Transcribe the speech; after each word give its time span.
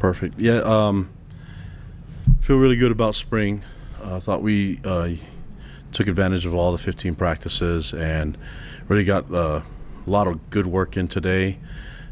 Perfect. 0.00 0.40
Yeah. 0.40 0.60
Um, 0.60 1.10
feel 2.40 2.56
really 2.56 2.76
good 2.76 2.90
about 2.90 3.14
spring. 3.14 3.62
I 4.02 4.12
uh, 4.12 4.20
thought 4.20 4.40
we 4.40 4.80
uh, 4.82 5.10
took 5.92 6.08
advantage 6.08 6.46
of 6.46 6.54
all 6.54 6.72
the 6.72 6.78
15 6.78 7.14
practices 7.14 7.92
and 7.92 8.38
really 8.88 9.04
got 9.04 9.30
uh, 9.30 9.60
a 10.06 10.10
lot 10.10 10.26
of 10.26 10.48
good 10.48 10.66
work 10.66 10.96
in 10.96 11.06
today. 11.06 11.58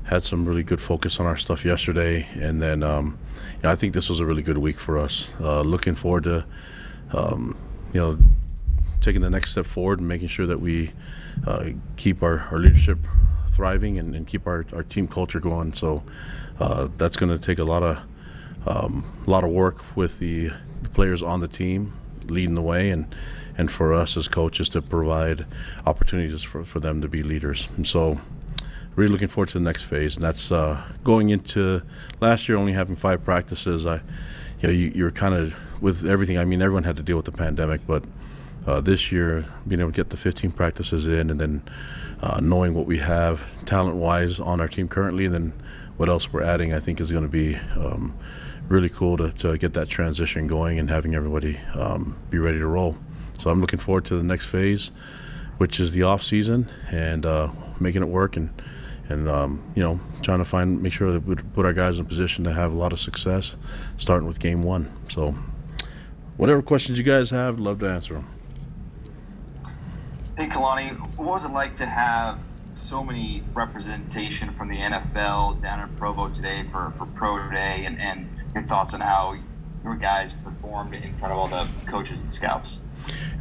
Had 0.05 0.23
some 0.23 0.45
really 0.45 0.63
good 0.63 0.83
focus 0.83 1.19
on 1.19 1.25
our 1.25 1.37
stuff 1.39 1.65
yesterday, 1.65 2.27
and 2.35 2.61
then 2.61 2.83
um, 2.83 3.19
you 3.57 3.63
know, 3.63 3.71
I 3.71 3.75
think 3.75 3.95
this 3.95 4.11
was 4.11 4.21
a 4.21 4.27
really 4.27 4.43
good 4.43 4.59
week 4.59 4.79
for 4.79 4.99
us. 4.99 5.33
Uh, 5.41 5.63
looking 5.63 5.95
forward 5.95 6.25
to 6.25 6.47
um, 7.15 7.57
you 7.95 8.01
know 8.01 8.19
taking 9.01 9.23
the 9.23 9.31
next 9.31 9.53
step 9.53 9.65
forward 9.65 9.99
and 9.99 10.09
making 10.09 10.29
sure 10.29 10.47
that 10.47 10.61
we 10.61 10.93
uh, 11.47 11.71
keep 11.97 12.23
our, 12.23 12.41
our 12.51 12.59
leadership 12.59 12.99
thriving 13.49 13.99
and, 13.99 14.15
and, 14.15 14.27
keep 14.27 14.47
our, 14.47 14.65
our 14.73 14.83
team 14.83 15.09
culture 15.09 15.41
going. 15.41 15.73
So 15.73 16.03
uh, 16.61 16.89
that's 16.97 17.17
going 17.17 17.37
to 17.37 17.39
take 17.39 17.59
a 17.59 17.65
lot 17.65 17.83
of 17.83 18.01
um, 18.67 19.05
a 19.27 19.31
lot 19.31 19.45
of 19.45 19.51
work 19.51 19.97
with 19.97 20.19
the, 20.19 20.51
the, 20.83 20.89
players 20.91 21.23
on 21.23 21.41
the 21.41 21.49
team 21.49 21.95
leading 22.27 22.55
the 22.55 22.63
way 22.63 22.91
and 22.91 23.15
and 23.57 23.71
for 23.71 23.93
us 23.95 24.17
as 24.17 24.29
coaches 24.29 24.69
to 24.69 24.83
provide 24.83 25.47
opportunities 25.87 26.43
for, 26.43 26.65
for 26.65 26.81
them 26.81 27.01
to 27.01 27.09
be 27.09 27.23
leaders. 27.23 27.69
And 27.77 27.87
so 27.87 28.21
really 28.95 29.11
looking 29.13 29.29
forward 29.29 29.49
to 29.49 29.55
the 29.55 29.65
next 29.65 29.85
phase, 29.85 30.17
and 30.17 30.25
that's 30.25 30.51
uh, 30.53 30.83
going 31.05 31.31
into 31.31 31.83
last 32.21 32.49
year 32.49 32.59
only 32.59 32.73
having 32.73 32.97
five 32.97 33.25
practices. 33.25 33.87
I, 33.87 34.01
you 34.61 34.69
know, 34.69 34.71
you, 34.71 34.93
you're 34.95 35.11
kind 35.11 35.35
of 35.35 35.57
with 35.81 36.05
everything. 36.05 36.37
I 36.39 36.45
mean, 36.45 36.61
everyone 36.61 36.85
had 36.85 36.97
to 36.97 37.03
deal 37.03 37.17
with 37.17 37.27
the 37.27 37.33
pandemic, 37.33 37.87
but 37.87 38.05
uh, 38.67 38.81
this 38.81 39.11
year 39.13 39.45
being 39.67 39.81
able 39.81 39.93
to 39.93 39.97
get 39.97 40.11
the 40.11 40.17
15 40.17 40.51
practices 40.53 41.07
in, 41.07 41.31
and 41.31 41.41
then 41.41 41.63
uh, 42.21 42.41
knowing 42.43 42.75
what 42.75 42.87
we 42.87 42.99
have 42.99 43.47
talent-wise 43.65 44.41
on 44.41 44.61
our 44.61 44.69
team 44.69 44.89
currently, 44.89 45.27
and 45.27 45.35
then 45.35 45.53
what 45.97 46.09
else 46.09 46.33
we're 46.33 46.43
adding, 46.43 46.73
I 46.73 46.79
think 46.79 47.01
is 47.01 47.11
going 47.11 47.25
to 47.25 47.29
be 47.29 47.57
um, 47.77 48.17
really 48.69 48.89
cool 48.89 49.17
to, 49.17 49.33
to, 49.33 49.59
get 49.59 49.75
that 49.75 49.89
transition 49.89 50.47
going 50.47 50.79
and 50.79 50.91
having 50.91 51.15
everybody 51.15 51.59
um, 51.75 52.17
be 52.31 52.39
ready 52.39 52.59
to 52.59 52.67
roll. 52.67 52.97
So 53.39 53.51
I'm 53.51 53.61
looking 53.61 53.79
forward 53.79 54.05
to 54.07 54.17
the 54.17 54.23
next 54.23 54.47
phase, 54.47 54.91
which 55.59 55.81
is 55.81 55.93
the 55.93 56.03
off 56.03 56.23
season 56.23 56.69
and 56.91 57.25
uh, 57.25 57.51
making 57.81 58.03
it 58.03 58.09
work 58.09 58.37
and 58.37 58.51
and 59.09 59.27
um, 59.29 59.63
you 59.75 59.83
know 59.83 59.99
trying 60.23 60.39
to 60.39 60.45
find 60.45 60.83
make 60.83 60.93
sure 60.93 61.13
that 61.13 61.25
we 61.25 61.35
put 61.35 61.65
our 61.65 61.73
guys 61.73 61.99
in 61.99 62.05
a 62.05 62.09
position 62.09 62.45
to 62.45 62.53
have 62.53 62.73
a 62.73 62.77
lot 62.77 62.93
of 62.93 63.01
success, 63.01 63.57
starting 63.97 64.27
with 64.27 64.39
game 64.39 64.63
one. 64.63 64.93
So 65.09 65.35
whatever 66.37 66.63
questions 66.63 66.99
you 66.99 67.05
guys 67.05 67.31
have, 67.31 67.59
love 67.59 67.79
to 67.81 67.89
answer 67.89 68.15
them. 68.15 68.38
Hey 70.39 70.47
Kalani, 70.47 70.97
what 71.17 71.27
was 71.27 71.45
it 71.45 71.51
like 71.51 71.75
to 71.75 71.85
have 71.85 72.41
so 72.75 73.03
many 73.03 73.43
representation 73.55 74.51
from 74.51 74.69
the 74.69 74.77
NFL 74.77 75.61
down 75.61 75.81
in 75.81 75.89
Provo 75.97 76.29
today 76.29 76.65
for, 76.71 76.93
for 76.93 77.07
Pro 77.07 77.51
Day 77.51 77.87
and, 77.87 78.01
and 78.01 78.31
your 78.55 78.63
thoughts 78.63 78.95
on 78.95 79.01
how 79.01 79.37
your 79.83 79.97
guys 79.97 80.35
performed 80.35 80.95
in 80.95 81.13
front 81.17 81.33
of 81.33 81.41
all 81.41 81.49
the 81.49 81.67
coaches 81.87 82.23
and 82.23 82.33
scouts? 82.33 82.87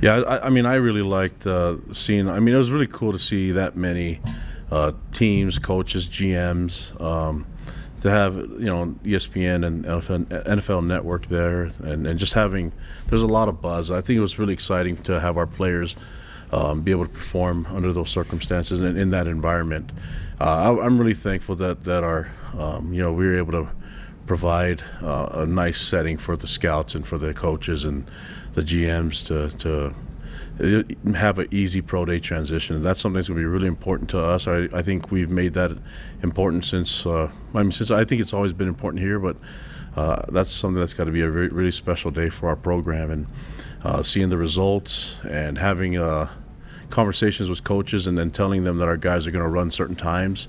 Yeah, 0.02 0.24
I, 0.28 0.48
I 0.48 0.50
mean, 0.50 0.66
I 0.66 0.74
really 0.74 1.04
liked 1.04 1.46
uh, 1.46 1.76
seeing. 1.94 2.28
I 2.28 2.40
mean, 2.40 2.56
it 2.56 2.58
was 2.58 2.72
really 2.72 2.88
cool 2.88 3.12
to 3.12 3.20
see 3.20 3.52
that 3.52 3.76
many 3.76 4.20
uh, 4.72 4.94
teams, 5.12 5.60
coaches, 5.60 6.08
GMs. 6.08 7.00
Um, 7.00 7.46
to 8.00 8.10
have 8.10 8.36
you 8.36 8.66
know 8.66 8.96
ESPN 9.04 9.66
and 9.66 9.86
NFL, 9.86 10.86
Network 10.86 11.28
there, 11.28 11.70
and, 11.84 12.08
and 12.08 12.18
just 12.18 12.34
having 12.34 12.72
there's 13.08 13.22
a 13.22 13.28
lot 13.28 13.50
of 13.50 13.62
buzz. 13.62 13.92
I 13.92 14.02
think 14.02 14.18
it 14.18 14.22
was 14.22 14.40
really 14.40 14.54
exciting 14.54 14.98
to 15.04 15.20
have 15.20 15.38
our 15.38 15.48
players 15.48 15.96
um, 16.52 16.82
be 16.82 16.92
able 16.92 17.06
to 17.06 17.12
perform 17.12 17.66
under 17.70 17.92
those 17.92 18.10
circumstances 18.10 18.80
and 18.80 18.98
in 18.98 19.10
that 19.12 19.28
environment. 19.28 19.92
Uh, 20.40 20.78
I, 20.82 20.86
am 20.86 20.98
really 20.98 21.14
thankful 21.14 21.56
that 21.56 21.82
that 21.82 22.04
our 22.04 22.32
um, 22.58 22.94
you 22.94 23.02
know 23.02 23.14
we 23.14 23.26
were 23.26 23.38
able 23.38 23.52
to 23.54 23.70
provide 24.26 24.84
uh, 25.02 25.30
a 25.34 25.46
nice 25.46 25.80
setting 25.80 26.18
for 26.18 26.36
the 26.36 26.48
scouts 26.48 26.96
and 26.96 27.08
for 27.08 27.18
the 27.18 27.34
coaches 27.34 27.84
and 27.86 28.10
the 28.54 28.62
GMs 28.62 29.26
to, 29.28 29.56
to 29.58 29.96
have 31.16 31.40
an 31.40 31.48
easy 31.52 31.82
pro 31.82 32.06
day 32.06 32.20
transition. 32.20 32.82
That's 32.82 33.00
something 33.00 33.16
that's 33.16 33.30
going 33.30 33.38
to 33.38 33.42
be 33.42 33.46
really 33.46 33.68
important 33.68 34.10
to 34.12 34.20
us. 34.20 34.48
I, 34.48 34.68
I 34.74 34.82
think 34.82 35.12
we've 35.12 35.30
made 35.30 35.54
that 35.54 35.78
important 36.22 36.66
since 36.66 37.06
uh, 37.06 37.32
I 37.54 37.64
mean 37.64 37.72
since 37.72 37.92
I 37.92 38.04
think 38.04 38.22
it's 38.22 38.34
always 38.34 38.54
been 38.54 38.68
important 38.68 39.02
here, 39.02 39.20
but 39.20 39.38
uh, 39.96 40.22
that's 40.30 40.52
something 40.52 40.80
that's 40.80 40.94
got 40.94 41.06
to 41.06 41.12
be 41.12 41.22
a 41.22 41.30
really, 41.30 41.50
really 41.50 41.72
special 41.72 42.12
day 42.12 42.30
for 42.30 42.50
our 42.50 42.56
program 42.56 43.10
and 43.10 43.28
uh, 43.84 44.04
seeing 44.04 44.30
the 44.30 44.38
results 44.38 45.20
and 45.26 45.58
having 45.58 45.98
uh, 45.98 46.30
conversations 46.90 47.50
with 47.50 47.64
coaches 47.64 48.08
and 48.08 48.18
then 48.18 48.32
telling 48.32 48.64
them 48.64 48.78
that 48.78 48.88
our 48.88 48.98
guys 48.98 49.28
are 49.28 49.32
going 49.32 49.44
to 49.44 49.50
run 49.50 49.70
certain 49.70 49.96
times 49.96 50.48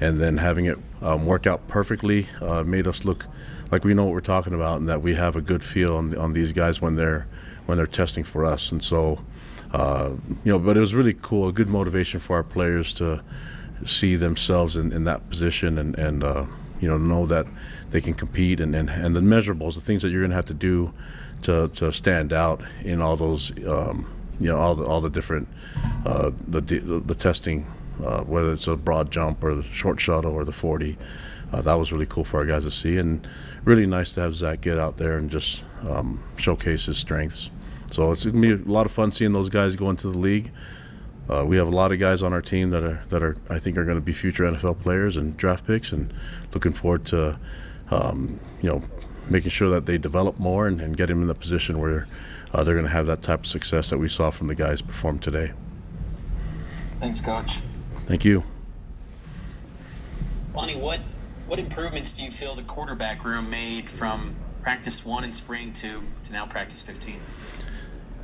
and 0.00 0.18
then 0.18 0.38
having 0.38 0.66
it 0.66 0.78
um, 1.00 1.26
work 1.26 1.46
out 1.46 1.66
perfectly 1.68 2.26
uh, 2.40 2.62
made 2.64 2.86
us 2.86 3.04
look 3.04 3.26
like 3.70 3.84
we 3.84 3.94
know 3.94 4.04
what 4.04 4.12
we're 4.12 4.20
talking 4.20 4.52
about 4.52 4.78
and 4.78 4.88
that 4.88 5.02
we 5.02 5.14
have 5.14 5.34
a 5.34 5.40
good 5.40 5.64
feel 5.64 5.96
on, 5.96 6.16
on 6.16 6.32
these 6.32 6.52
guys 6.52 6.80
when 6.80 6.94
they're 6.94 7.26
when 7.66 7.78
they're 7.78 7.86
testing 7.86 8.24
for 8.24 8.44
us. 8.44 8.72
And 8.72 8.82
so, 8.82 9.20
uh, 9.72 10.10
you 10.44 10.52
know, 10.52 10.58
but 10.58 10.76
it 10.76 10.80
was 10.80 10.94
really 10.94 11.14
cool, 11.14 11.48
a 11.48 11.52
good 11.52 11.68
motivation 11.68 12.20
for 12.20 12.36
our 12.36 12.42
players 12.42 12.92
to 12.94 13.22
see 13.86 14.16
themselves 14.16 14.76
in, 14.76 14.92
in 14.92 15.04
that 15.04 15.28
position 15.30 15.78
and, 15.78 15.98
and 15.98 16.22
uh, 16.22 16.46
you 16.80 16.88
know, 16.88 16.98
know 16.98 17.26
that 17.26 17.46
they 17.90 18.00
can 18.00 18.14
compete 18.14 18.60
and, 18.60 18.74
and, 18.74 18.90
and 18.90 19.14
the 19.14 19.20
measurables, 19.20 19.74
the 19.74 19.80
things 19.80 20.02
that 20.02 20.10
you're 20.10 20.20
going 20.20 20.30
to 20.30 20.36
have 20.36 20.46
to 20.46 20.54
do 20.54 20.92
to, 21.42 21.68
to 21.68 21.92
stand 21.92 22.32
out 22.32 22.62
in 22.82 23.00
all 23.00 23.16
those, 23.16 23.52
um, 23.66 24.08
you 24.42 24.48
know, 24.48 24.56
all 24.56 24.74
the, 24.74 24.84
all 24.84 25.00
the 25.00 25.10
different, 25.10 25.48
uh, 26.04 26.30
the, 26.46 26.60
the, 26.60 27.00
the 27.00 27.14
testing, 27.14 27.66
uh, 28.04 28.22
whether 28.22 28.52
it's 28.52 28.66
a 28.66 28.76
broad 28.76 29.10
jump 29.10 29.42
or 29.44 29.54
the 29.54 29.62
short 29.62 30.00
shuttle 30.00 30.32
or 30.32 30.44
the 30.44 30.52
40. 30.52 30.96
Uh, 31.52 31.60
that 31.62 31.74
was 31.74 31.92
really 31.92 32.06
cool 32.06 32.24
for 32.24 32.38
our 32.40 32.46
guys 32.46 32.64
to 32.64 32.70
see. 32.70 32.98
And 32.98 33.26
really 33.64 33.86
nice 33.86 34.12
to 34.14 34.20
have 34.20 34.34
Zach 34.34 34.60
get 34.60 34.78
out 34.78 34.96
there 34.96 35.16
and 35.16 35.30
just 35.30 35.64
um, 35.88 36.22
showcase 36.36 36.86
his 36.86 36.98
strengths. 36.98 37.50
So 37.92 38.10
it's 38.10 38.24
gonna 38.24 38.40
be 38.40 38.52
a 38.52 38.56
lot 38.56 38.86
of 38.86 38.92
fun 38.92 39.10
seeing 39.10 39.32
those 39.32 39.48
guys 39.50 39.76
go 39.76 39.90
into 39.90 40.08
the 40.08 40.18
league. 40.18 40.50
Uh, 41.28 41.44
we 41.46 41.56
have 41.56 41.68
a 41.68 41.70
lot 41.70 41.92
of 41.92 41.98
guys 41.98 42.22
on 42.22 42.32
our 42.32 42.42
team 42.42 42.70
that 42.70 42.82
are 42.82 43.02
that 43.10 43.22
are 43.22 43.36
I 43.48 43.58
think 43.58 43.76
are 43.76 43.84
going 43.84 43.98
to 43.98 44.02
be 44.02 44.12
future 44.12 44.44
NFL 44.44 44.80
players 44.80 45.16
and 45.16 45.36
draft 45.36 45.66
picks, 45.66 45.92
and 45.92 46.12
looking 46.52 46.72
forward 46.72 47.04
to 47.06 47.38
um, 47.90 48.40
you 48.60 48.68
know 48.68 48.82
making 49.28 49.50
sure 49.50 49.70
that 49.70 49.86
they 49.86 49.98
develop 49.98 50.38
more 50.38 50.66
and, 50.66 50.80
and 50.80 50.96
get 50.96 51.06
them 51.06 51.22
in 51.22 51.28
the 51.28 51.34
position 51.34 51.78
where 51.78 52.08
uh, 52.52 52.64
they're 52.64 52.74
going 52.74 52.86
to 52.86 52.92
have 52.92 53.06
that 53.06 53.22
type 53.22 53.40
of 53.40 53.46
success 53.46 53.90
that 53.90 53.98
we 53.98 54.08
saw 54.08 54.30
from 54.30 54.46
the 54.46 54.54
guys 54.54 54.82
perform 54.82 55.18
today. 55.18 55.52
Thanks, 57.00 57.20
Coach. 57.20 57.60
Thank 58.06 58.24
you. 58.24 58.44
Bonnie, 60.52 60.76
what 60.76 61.00
what 61.46 61.58
improvements 61.58 62.12
do 62.12 62.24
you 62.24 62.30
feel 62.30 62.54
the 62.54 62.62
quarterback 62.62 63.24
room 63.24 63.50
made 63.50 63.90
from 63.90 64.34
practice 64.62 65.04
one 65.04 65.24
in 65.24 65.32
spring 65.32 65.72
to, 65.72 66.00
to 66.24 66.32
now 66.32 66.46
practice 66.46 66.82
15? 66.82 67.20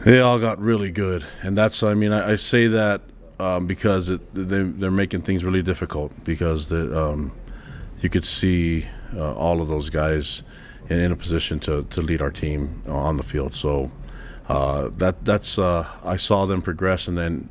They 0.01 0.21
all 0.21 0.39
got 0.39 0.59
really 0.61 0.91
good. 0.91 1.25
And 1.43 1.59
that's, 1.59 1.83
I 1.83 1.95
mean, 1.95 2.13
I, 2.13 2.33
I 2.33 2.37
say 2.37 2.69
that 2.69 3.03
um, 3.41 3.67
because 3.67 4.09
it, 4.09 4.33
they, 4.33 4.63
they're 4.63 4.91
making 4.91 5.23
things 5.23 5.45
really 5.45 5.63
difficult 5.63 6.13
because 6.25 6.69
the, 6.69 6.99
um, 6.99 7.33
you 8.01 8.09
could 8.09 8.25
see 8.25 8.87
uh, 9.15 9.35
all 9.35 9.61
of 9.61 9.69
those 9.69 9.91
guys 9.91 10.43
in, 10.89 10.99
in, 11.01 11.13
a 11.13 11.17
position 11.17 11.59
to, 11.61 11.83
to 11.85 12.01
lead 12.01 12.23
our 12.23 12.31
team 12.31 12.83
on 12.87 13.17
the 13.17 13.23
field. 13.23 13.53
So 13.53 13.91
uh, 14.49 14.91
that 14.97 15.25
that's 15.25 15.59
uh, 15.59 15.87
I 16.05 16.17
saw 16.17 16.47
them 16.47 16.63
progress 16.63 17.07
and 17.09 17.17
then 17.19 17.51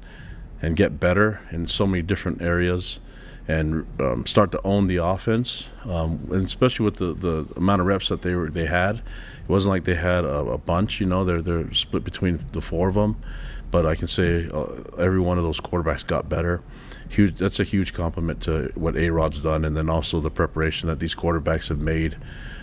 and 0.62 0.76
get 0.76 1.00
better 1.00 1.42
in 1.52 1.68
so 1.68 1.86
many 1.86 2.02
different 2.02 2.42
areas 2.42 3.00
and 3.48 3.86
um, 4.02 4.26
start 4.26 4.52
to 4.52 4.60
own 4.66 4.88
the 4.88 4.98
offense, 4.98 5.70
um, 5.86 6.28
and 6.32 6.44
especially 6.44 6.84
with 6.84 6.98
the, 6.98 7.14
the 7.14 7.54
amount 7.56 7.80
of 7.80 7.88
reps 7.88 8.10
that 8.10 8.22
they 8.22 8.36
were 8.36 8.50
they 8.50 8.66
had. 8.66 8.98
It 8.98 9.50
wasn't 9.50 9.72
like 9.72 9.86
they 9.86 9.96
had 9.96 10.26
a, 10.26 10.40
a 10.40 10.58
bunch, 10.58 11.00
you 11.00 11.06
know. 11.06 11.24
They're 11.24 11.42
they're 11.42 11.74
split 11.74 12.04
between 12.04 12.44
the 12.52 12.62
four 12.62 12.90
of 12.90 12.96
them, 12.96 13.16
but 13.72 13.86
I 13.86 13.96
can 13.96 14.08
say 14.08 14.50
uh, 14.50 14.66
every 14.98 15.20
one 15.20 15.38
of 15.38 15.44
those 15.44 15.60
quarterbacks 15.60 16.06
got 16.06 16.30
better. 16.30 16.62
Huge. 17.10 17.36
That's 17.36 17.60
a 17.60 17.64
huge 17.64 17.94
compliment 17.94 18.42
to 18.44 18.72
what 18.76 18.96
A 18.96 19.10
Rod's 19.10 19.42
done, 19.42 19.66
and 19.66 19.76
then 19.76 19.90
also 19.90 20.20
the 20.20 20.32
preparation 20.32 20.88
that 20.90 21.00
these 21.00 21.16
quarterbacks 21.16 21.70
have 21.70 21.80
made, 21.80 22.18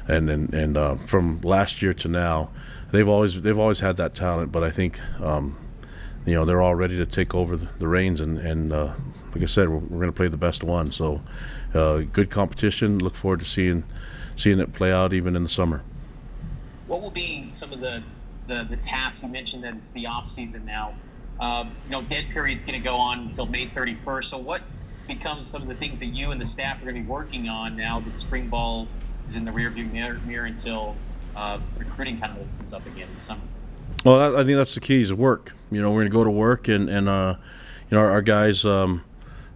and 0.06 0.28
and, 0.28 0.54
and 0.54 0.76
uh, 0.76 0.96
from 0.96 1.40
last 1.40 1.82
year 1.82 1.94
to 1.94 2.08
now, 2.08 2.50
they've 2.90 3.08
always 3.08 3.40
they've 3.40 3.58
always 3.58 3.80
had 3.80 3.96
that 3.96 4.14
talent. 4.14 4.52
But 4.52 4.62
I 4.62 4.70
think. 4.70 5.00
Um, 5.20 5.58
you 6.26 6.32
know 6.32 6.46
they're 6.46 6.62
all 6.62 6.74
ready 6.74 6.96
to 6.96 7.04
take 7.04 7.34
over 7.34 7.54
the, 7.54 7.70
the 7.78 7.86
reins 7.86 8.18
and 8.22 8.38
and 8.38 8.72
uh, 8.72 8.94
like 9.34 9.42
I 9.42 9.46
said, 9.46 9.68
we're, 9.68 9.78
we're 9.78 10.00
going 10.00 10.06
to 10.06 10.12
play 10.12 10.28
the 10.28 10.36
best 10.36 10.62
one. 10.62 10.90
So, 10.90 11.20
uh, 11.74 12.02
good 12.12 12.30
competition. 12.30 12.98
Look 12.98 13.14
forward 13.14 13.40
to 13.40 13.46
seeing 13.46 13.84
seeing 14.36 14.60
it 14.60 14.72
play 14.72 14.92
out 14.92 15.12
even 15.12 15.36
in 15.36 15.42
the 15.42 15.48
summer. 15.48 15.82
What 16.86 17.02
will 17.02 17.10
be 17.10 17.46
some 17.50 17.72
of 17.72 17.80
the 17.80 18.02
the, 18.46 18.66
the 18.68 18.76
tasks 18.76 19.22
you 19.22 19.30
mentioned 19.30 19.64
that 19.64 19.74
it's 19.74 19.92
the 19.92 20.06
off 20.06 20.26
season 20.26 20.64
now? 20.64 20.94
Uh, 21.40 21.64
you 21.86 21.92
know, 21.92 22.02
dead 22.02 22.26
period's 22.32 22.64
going 22.64 22.78
to 22.78 22.84
go 22.84 22.96
on 22.96 23.20
until 23.20 23.46
May 23.46 23.64
31st. 23.64 24.24
So, 24.24 24.38
what 24.38 24.62
becomes 25.08 25.46
some 25.46 25.62
of 25.62 25.68
the 25.68 25.74
things 25.74 26.00
that 26.00 26.06
you 26.06 26.30
and 26.30 26.40
the 26.40 26.44
staff 26.44 26.80
are 26.80 26.84
going 26.84 26.94
to 26.94 27.02
be 27.02 27.06
working 27.06 27.48
on 27.48 27.76
now 27.76 28.00
that 28.00 28.20
spring 28.20 28.48
ball 28.48 28.86
is 29.26 29.36
in 29.36 29.44
the 29.44 29.50
rearview 29.50 29.90
mirror, 29.90 30.20
mirror 30.24 30.46
until 30.46 30.96
uh, 31.36 31.58
recruiting 31.76 32.16
kind 32.16 32.32
of 32.32 32.42
opens 32.42 32.72
up 32.72 32.86
again 32.86 33.08
in 33.08 33.14
the 33.14 33.20
summer? 33.20 33.42
Well, 34.04 34.36
I 34.36 34.44
think 34.44 34.56
that's 34.56 34.74
the 34.74 34.80
key 34.80 35.00
is 35.00 35.12
work. 35.12 35.54
You 35.70 35.80
know, 35.80 35.90
we're 35.90 36.00
going 36.00 36.10
to 36.10 36.16
go 36.16 36.24
to 36.24 36.30
work 36.30 36.68
and 36.68 36.88
and 36.88 37.08
uh, 37.08 37.36
you 37.90 37.96
know 37.96 38.00
our, 38.00 38.10
our 38.10 38.22
guys. 38.22 38.64
Um, 38.64 39.04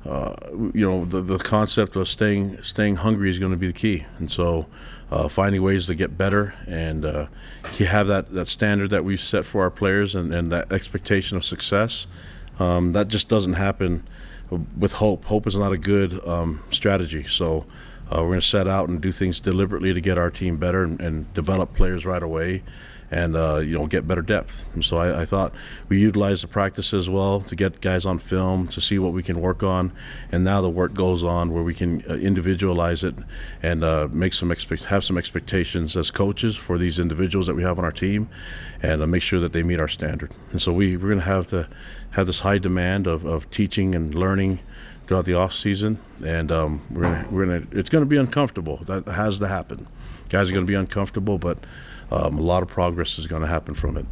uh, 0.08 0.34
you 0.72 0.88
know 0.88 1.04
the, 1.04 1.20
the 1.20 1.38
concept 1.38 1.94
of 1.94 2.08
staying 2.08 2.62
staying 2.62 2.96
hungry 2.96 3.28
is 3.30 3.38
going 3.38 3.52
to 3.52 3.58
be 3.58 3.66
the 3.66 3.72
key, 3.72 4.06
and 4.18 4.30
so 4.30 4.66
uh, 5.10 5.28
finding 5.28 5.62
ways 5.62 5.86
to 5.86 5.94
get 5.94 6.16
better 6.18 6.54
and 6.66 7.04
uh, 7.04 7.26
have 7.78 8.06
that, 8.08 8.30
that 8.30 8.46
standard 8.46 8.90
that 8.90 9.04
we've 9.04 9.20
set 9.20 9.44
for 9.44 9.62
our 9.62 9.70
players 9.70 10.14
and, 10.14 10.32
and 10.34 10.52
that 10.52 10.72
expectation 10.72 11.36
of 11.36 11.44
success. 11.44 12.06
Um, 12.58 12.92
that 12.92 13.08
just 13.08 13.28
doesn't 13.28 13.54
happen 13.54 14.06
with 14.76 14.94
hope. 14.94 15.26
Hope 15.26 15.46
is 15.46 15.56
not 15.56 15.72
a 15.72 15.78
good 15.78 16.26
um, 16.26 16.62
strategy. 16.70 17.24
So 17.24 17.66
uh, 18.10 18.20
we're 18.22 18.28
going 18.28 18.40
to 18.40 18.46
set 18.46 18.66
out 18.66 18.88
and 18.88 19.00
do 19.00 19.12
things 19.12 19.40
deliberately 19.40 19.92
to 19.92 20.00
get 20.00 20.18
our 20.18 20.30
team 20.30 20.56
better 20.56 20.82
and, 20.82 21.00
and 21.00 21.32
develop 21.34 21.74
players 21.74 22.06
right 22.06 22.22
away 22.22 22.62
and 23.10 23.36
uh, 23.36 23.56
you 23.56 23.78
know 23.78 23.86
get 23.86 24.06
better 24.06 24.22
depth. 24.22 24.64
And 24.74 24.84
so 24.84 24.96
I, 24.96 25.22
I, 25.22 25.24
thought 25.24 25.52
we 25.88 25.98
utilized 25.98 26.42
the 26.42 26.48
practice 26.48 26.92
as 26.92 27.08
well 27.08 27.40
to 27.40 27.56
get 27.56 27.80
guys 27.80 28.04
on 28.04 28.18
film 28.18 28.68
to 28.68 28.80
see 28.80 28.98
what 28.98 29.12
we 29.12 29.22
can 29.22 29.40
work 29.40 29.62
on, 29.62 29.92
and 30.30 30.44
now 30.44 30.60
the 30.60 30.70
work 30.70 30.94
goes 30.94 31.24
on 31.24 31.52
where 31.52 31.62
we 31.62 31.74
can 31.74 32.02
uh, 32.08 32.14
individualize 32.14 33.02
it 33.04 33.14
and 33.62 33.82
uh, 33.82 34.08
make 34.10 34.34
some 34.34 34.52
expect 34.52 34.84
have 34.84 35.04
some 35.04 35.16
expectations 35.16 35.96
as 35.96 36.10
coaches 36.10 36.56
for 36.56 36.78
these 36.78 36.98
individuals 36.98 37.46
that 37.46 37.54
we 37.54 37.62
have 37.62 37.78
on 37.78 37.84
our 37.84 37.92
team, 37.92 38.28
and 38.82 39.02
uh, 39.02 39.06
make 39.06 39.22
sure 39.22 39.40
that 39.40 39.52
they 39.52 39.62
meet 39.62 39.80
our 39.80 39.88
standard. 39.88 40.32
And 40.52 40.60
so 40.60 40.72
we 40.72 40.96
we're 40.96 41.08
going 41.08 41.20
to 41.20 41.24
have 41.24 41.48
to 41.48 41.68
have 42.10 42.26
this 42.26 42.40
high 42.40 42.58
demand 42.58 43.06
of, 43.06 43.24
of 43.24 43.50
teaching 43.50 43.94
and 43.94 44.14
learning 44.14 44.60
throughout 45.08 45.24
the 45.24 45.32
off 45.32 45.54
season, 45.54 45.98
and 46.24 46.52
um, 46.52 46.82
we're 46.90 47.02
gonna 47.02 47.26
we're 47.30 47.46
gonna 47.46 47.66
it's 47.72 47.88
to 48.02 48.06
be 48.06 48.18
uncomfortable. 48.18 48.76
That 48.84 49.08
has 49.08 49.38
to 49.38 49.48
happen. 49.48 49.88
Guys 50.28 50.50
are 50.50 50.52
to 50.66 50.70
be 50.70 50.74
uncomfortable, 50.74 51.38
but 51.38 51.58
um, 52.12 52.38
a 52.38 52.42
lot 52.42 52.62
of 52.62 52.68
progress 52.68 53.18
is 53.18 53.26
to 53.42 53.48
happen 53.48 53.74
from 53.74 53.96
it. 53.96 54.06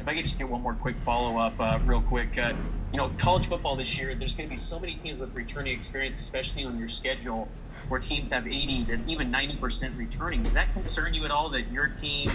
If 0.00 0.08
I 0.08 0.14
could 0.14 0.24
just 0.24 0.38
get 0.38 0.48
one 0.48 0.62
more 0.62 0.72
quick 0.72 0.98
follow 0.98 1.38
up, 1.38 1.52
uh, 1.60 1.78
real 1.84 2.00
quick. 2.00 2.38
Uh, 2.38 2.54
you 2.90 2.96
know, 2.96 3.10
college 3.18 3.48
football 3.48 3.76
this 3.76 3.98
year, 3.98 4.14
there's 4.14 4.34
going 4.34 4.48
to 4.48 4.50
be 4.50 4.56
so 4.56 4.80
many 4.80 4.94
teams 4.94 5.18
with 5.18 5.34
returning 5.34 5.74
experience, 5.74 6.18
especially 6.20 6.64
on 6.64 6.78
your 6.78 6.88
schedule, 6.88 7.46
where 7.88 8.00
teams 8.00 8.32
have 8.32 8.46
80 8.46 8.84
to 8.84 8.98
even 9.06 9.30
90% 9.30 9.98
returning. 9.98 10.42
Does 10.42 10.54
that 10.54 10.72
concern 10.72 11.12
you 11.12 11.26
at 11.26 11.30
all 11.30 11.50
that 11.50 11.70
your 11.70 11.88
team, 11.88 12.30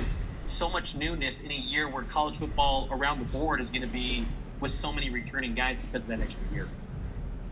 so 0.45 0.69
much 0.69 0.95
newness 0.95 1.41
in 1.41 1.51
a 1.51 1.55
year 1.55 1.89
where 1.89 2.03
college 2.03 2.37
football 2.37 2.87
around 2.91 3.17
the 3.17 3.25
board 3.35 3.59
is 3.59 3.71
going 3.71 3.81
to 3.81 3.87
be 3.87 4.27
with 4.59 4.69
so 4.69 4.91
many 4.91 5.09
returning 5.09 5.55
guys 5.55 5.79
because 5.79 6.07
of 6.07 6.15
that 6.15 6.23
extra 6.23 6.45
year? 6.53 6.67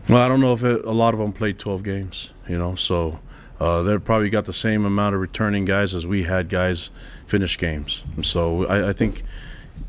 Well, 0.08 0.18
I 0.18 0.28
don't 0.28 0.40
know 0.40 0.52
if 0.52 0.64
it, 0.64 0.84
a 0.84 0.90
lot 0.90 1.14
of 1.14 1.20
them 1.20 1.32
played 1.32 1.58
12 1.58 1.84
games, 1.84 2.32
you 2.48 2.58
know, 2.58 2.74
so 2.74 3.20
uh, 3.60 3.82
they 3.82 3.96
probably 3.98 4.30
got 4.30 4.46
the 4.46 4.52
same 4.52 4.84
amount 4.84 5.14
of 5.14 5.20
returning 5.20 5.64
guys 5.64 5.94
as 5.94 6.04
we 6.04 6.24
had 6.24 6.48
guys 6.48 6.90
finish 7.26 7.56
games. 7.56 8.02
And 8.16 8.26
so 8.26 8.66
I, 8.66 8.88
I, 8.88 8.92
think 8.92 9.22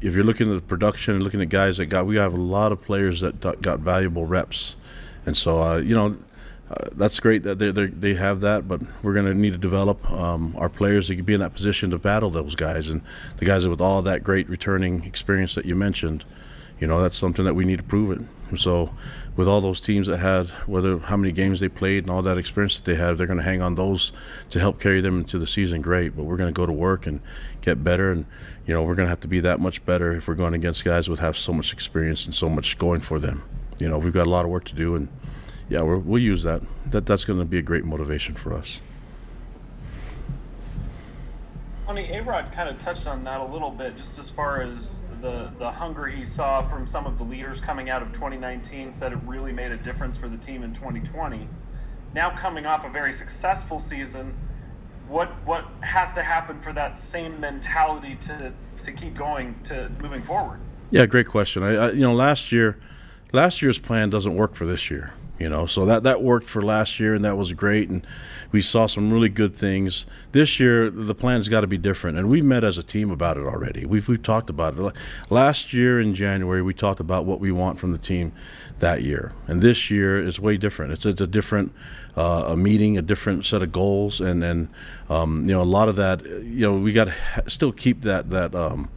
if 0.02 0.14
you're 0.14 0.24
looking 0.24 0.48
at 0.50 0.56
the 0.56 0.62
production 0.62 1.16
and 1.16 1.24
looking 1.24 1.42
at 1.42 1.50
guys 1.50 1.78
that 1.78 1.88
got, 1.88 2.06
we 2.06 2.18
have 2.18 2.36
a 2.36 2.40
lot 2.40 2.72
of 2.72 2.82
players 2.82 3.22
that 3.22 3.42
got 3.62 3.80
valuable 3.80 4.28
reps. 4.28 4.76
And 5.26 5.36
so, 5.36 5.60
uh, 5.60 5.78
you 5.78 5.96
know, 5.96 6.18
uh, 6.70 6.90
that's 6.94 7.20
great 7.20 7.44
that 7.44 7.60
they 7.60 7.72
they 7.72 8.14
have 8.14 8.42
that, 8.42 8.68
but 8.68 8.82
we're 9.04 9.14
going 9.14 9.26
to 9.26 9.34
need 9.34 9.52
to 9.52 9.58
develop 9.58 10.10
um, 10.12 10.56
our 10.58 10.70
players 10.70 11.08
to 11.08 11.22
be 11.22 11.34
in 11.34 11.40
that 11.40 11.54
position 11.54 11.90
to 11.90 11.98
battle 11.98 12.30
those 12.30 12.56
guys 12.56 12.90
and 12.90 13.02
the 13.38 13.46
guys 13.46 13.68
with 13.68 13.82
all 13.82 14.02
that 14.02 14.24
great 14.24 14.48
returning 14.50 15.04
experience 15.04 15.56
that 15.56 15.66
you 15.66 15.76
mentioned. 15.76 16.24
You 16.80 16.88
know, 16.88 17.02
that's 17.02 17.18
something 17.18 17.46
that 17.46 17.54
we 17.54 17.66
need 17.66 17.80
to 17.80 17.84
prove 17.84 18.12
it. 18.12 18.60
So, 18.60 18.92
with 19.36 19.48
all 19.48 19.62
those 19.62 19.82
teams 19.82 20.08
that 20.08 20.18
had, 20.18 20.48
whether 20.68 21.00
how 21.00 21.18
many 21.18 21.32
games 21.32 21.60
they 21.60 21.70
played 21.70 22.04
and 22.04 22.12
all 22.12 22.22
that 22.22 22.38
experience 22.38 22.78
that 22.78 22.86
they 22.86 22.96
have, 22.96 23.18
they're 23.18 23.28
going 23.28 23.38
to 23.38 23.44
hang 23.44 23.62
on 23.62 23.76
those 23.76 24.12
to 24.52 24.60
help 24.60 24.80
carry 24.80 25.02
them 25.02 25.20
into 25.20 25.40
the 25.40 25.48
season. 25.48 25.82
Great, 25.82 26.16
but 26.16 26.24
we're 26.24 26.38
going 26.38 26.54
to 26.54 26.58
go 26.58 26.66
to 26.66 26.72
work 26.72 27.08
and 27.08 27.20
get 27.62 27.84
better, 27.84 28.12
and 28.12 28.26
you 28.66 28.74
know 28.74 28.84
we're 28.84 28.96
going 28.96 29.06
to 29.06 29.10
have 29.10 29.22
to 29.22 29.28
be 29.28 29.40
that 29.40 29.60
much 29.60 29.84
better 29.86 30.14
if 30.14 30.28
we're 30.28 30.36
going 30.36 30.54
against 30.54 30.84
guys 30.84 31.10
with 31.10 31.20
have 31.20 31.38
so 31.38 31.52
much 31.52 31.74
experience 31.74 32.26
and 32.26 32.36
so 32.36 32.48
much 32.48 32.78
going 32.78 33.02
for 33.02 33.20
them. 33.20 33.44
You 33.80 33.90
know, 33.90 33.98
we've 33.98 34.14
got 34.14 34.28
a 34.28 34.30
lot 34.30 34.46
of 34.46 34.52
work 34.52 34.66
to 34.66 34.76
do, 34.76 34.96
and 34.96 35.08
yeah, 35.70 35.82
we 35.82 35.98
will 35.98 36.20
use 36.20 36.44
that. 36.44 36.62
That 36.92 37.06
that's 37.06 37.26
going 37.26 37.40
to 37.40 37.46
be 37.46 37.58
a 37.58 37.64
great 37.64 37.86
motivation 37.86 38.36
for 38.36 38.54
us. 38.54 38.82
Mean, 41.92 42.12
A-Rod 42.12 42.52
kind 42.52 42.70
of 42.70 42.78
touched 42.78 43.08
on 43.08 43.24
that 43.26 43.40
a 43.40 43.46
little 43.46 43.70
bit, 43.70 43.98
just 43.98 44.18
as 44.18 44.30
far 44.30 44.62
as 44.62 45.04
the, 45.22 45.52
the 45.60 45.70
hunger 45.70 46.08
he 46.08 46.24
saw 46.24 46.64
from 46.64 46.86
some 46.86 47.06
of 47.06 47.18
the 47.18 47.24
leaders 47.24 47.60
coming 47.60 47.90
out 47.90 48.02
of 48.02 48.10
2019, 48.14 48.92
said 48.92 49.12
it 49.12 49.20
really 49.26 49.52
made 49.52 49.72
a 49.72 49.78
difference 49.78 50.18
for 50.18 50.28
the 50.28 50.38
team 50.38 50.64
in 50.64 50.74
2020. 50.74 51.48
Now 52.16 52.36
coming 52.36 52.66
off 52.66 52.86
a 52.86 52.90
very 52.90 53.12
successful 53.12 53.80
season, 53.80 54.36
what 55.08 55.30
what 55.46 55.66
has 55.82 56.14
to 56.14 56.24
happen 56.24 56.62
for 56.62 56.74
that 56.74 56.96
same 56.96 57.40
mentality 57.40 58.16
to 58.16 58.54
to 58.78 58.92
keep 58.92 59.16
going 59.16 59.56
to 59.66 59.92
moving 60.02 60.22
forward? 60.22 60.60
Yeah, 60.90 61.06
great 61.06 61.28
question. 61.28 61.64
I, 61.64 61.76
I 61.76 61.92
you 61.92 62.02
know 62.02 62.14
last 62.14 62.52
year, 62.52 62.80
last 63.34 63.62
year's 63.62 63.80
plan 63.80 64.10
doesn't 64.10 64.36
work 64.36 64.56
for 64.56 64.66
this 64.66 64.90
year 64.90 65.14
you 65.40 65.50
know? 65.50 65.66
So 65.66 65.86
that 65.86 66.04
that 66.04 66.22
worked 66.22 66.48
for 66.48 66.62
last 66.62 67.00
year 67.00 67.14
and 67.14 67.24
that 67.26 67.38
was 67.38 67.54
great 67.54 67.90
and 67.90 68.06
we 68.52 68.62
saw 68.62 68.88
some 68.88 69.12
really 69.12 69.30
good 69.30 69.56
things. 69.56 70.06
This 70.32 70.60
year 70.60 70.90
the 70.90 71.16
plan's 71.16 71.50
got 71.50 71.62
to 71.62 71.68
be 71.68 71.78
different 71.78 72.18
and 72.18 72.30
we 72.30 72.42
met 72.42 72.64
as 72.64 72.78
a 72.78 72.84
team 72.84 73.12
about 73.12 73.38
it 73.38 73.46
already. 73.46 73.86
We've, 73.86 74.08
we've 74.08 74.22
talked 74.22 74.50
about 74.50 74.78
it. 74.78 74.94
Last 75.30 75.74
year 75.74 76.00
in 76.00 76.14
january 76.14 76.62
we 76.62 76.74
talked 76.74 77.00
about 77.00 77.26
what 77.26 77.40
we 77.40 77.52
want 77.52 77.80
from 77.80 77.92
the 77.92 77.98
team 77.98 78.34
that 78.80 79.04
year 79.04 79.34
and 79.48 79.62
this 79.62 79.90
year 79.90 80.20
is 80.20 80.40
way 80.40 80.58
different. 80.58 80.94
It's, 80.94 81.06
it's 81.06 81.22
a 81.22 81.28
different 81.28 81.74
uh, 82.16 82.46
a 82.50 82.58
meeting 82.58 82.98
a 82.98 83.02
different 83.02 83.46
set 83.46 83.62
of 83.62 83.72
goals 83.72 84.22
and 84.22 84.44
and 84.44 84.68
um, 85.10 85.46
you 85.48 85.54
know 85.54 85.62
a 85.62 85.64
lot 85.64 85.90
of 85.90 85.96
that 85.96 86.24
you 86.26 86.62
know 86.62 86.76
we 86.76 86.94
got 86.94 87.08
to 87.08 87.50
still 87.50 87.72
keep 87.72 88.02
that 88.02 88.30
that 88.30 88.54
um, 88.54 88.90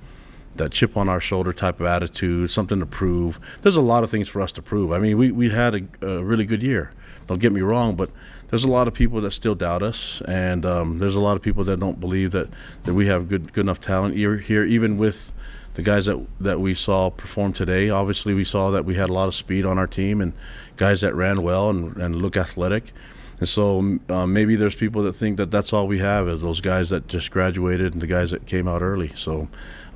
that 0.58 0.72
chip 0.72 0.96
on 0.96 1.08
our 1.08 1.20
shoulder 1.20 1.52
type 1.52 1.80
of 1.80 1.86
attitude, 1.86 2.50
something 2.50 2.80
to 2.80 2.86
prove. 2.86 3.38
There's 3.62 3.76
a 3.76 3.82
lot 3.82 4.04
of 4.04 4.10
things 4.10 4.28
for 4.28 4.40
us 4.40 4.52
to 4.52 4.62
prove. 4.62 4.92
I 4.92 4.98
mean, 4.98 5.18
we, 5.18 5.30
we 5.30 5.50
had 5.50 5.74
a, 5.74 6.06
a 6.18 6.24
really 6.24 6.44
good 6.44 6.62
year. 6.62 6.92
Don't 7.26 7.40
get 7.40 7.52
me 7.52 7.60
wrong, 7.60 7.96
but 7.96 8.10
there's 8.48 8.64
a 8.64 8.70
lot 8.70 8.86
of 8.86 8.94
people 8.94 9.20
that 9.22 9.32
still 9.32 9.54
doubt 9.54 9.82
us, 9.82 10.22
and 10.28 10.64
um, 10.64 10.98
there's 11.00 11.16
a 11.16 11.20
lot 11.20 11.36
of 11.36 11.42
people 11.42 11.64
that 11.64 11.80
don't 11.80 11.98
believe 11.98 12.30
that, 12.30 12.48
that 12.84 12.94
we 12.94 13.08
have 13.08 13.28
good 13.28 13.52
good 13.52 13.62
enough 13.62 13.80
talent 13.80 14.14
here, 14.14 14.36
here. 14.36 14.64
Even 14.64 14.96
with 14.96 15.32
the 15.74 15.82
guys 15.82 16.06
that 16.06 16.24
that 16.40 16.60
we 16.60 16.72
saw 16.72 17.10
perform 17.10 17.52
today, 17.52 17.90
obviously 17.90 18.32
we 18.32 18.44
saw 18.44 18.70
that 18.70 18.84
we 18.84 18.94
had 18.94 19.10
a 19.10 19.12
lot 19.12 19.26
of 19.26 19.34
speed 19.34 19.64
on 19.64 19.78
our 19.78 19.88
team 19.88 20.20
and 20.20 20.32
guys 20.76 21.00
that 21.00 21.14
ran 21.14 21.42
well 21.42 21.68
and, 21.70 21.96
and 21.96 22.16
look 22.16 22.36
athletic. 22.36 22.92
And 23.38 23.48
so 23.48 23.98
um, 24.08 24.32
maybe 24.32 24.56
there's 24.56 24.74
people 24.74 25.02
that 25.02 25.12
think 25.12 25.36
that 25.36 25.50
that's 25.50 25.72
all 25.72 25.86
we 25.86 25.98
have 25.98 26.26
is 26.28 26.40
those 26.40 26.60
guys 26.60 26.88
that 26.90 27.06
just 27.06 27.30
graduated 27.30 27.92
and 27.92 28.00
the 28.00 28.06
guys 28.06 28.30
that 28.30 28.46
came 28.46 28.66
out 28.66 28.80
early. 28.80 29.08
So 29.08 29.48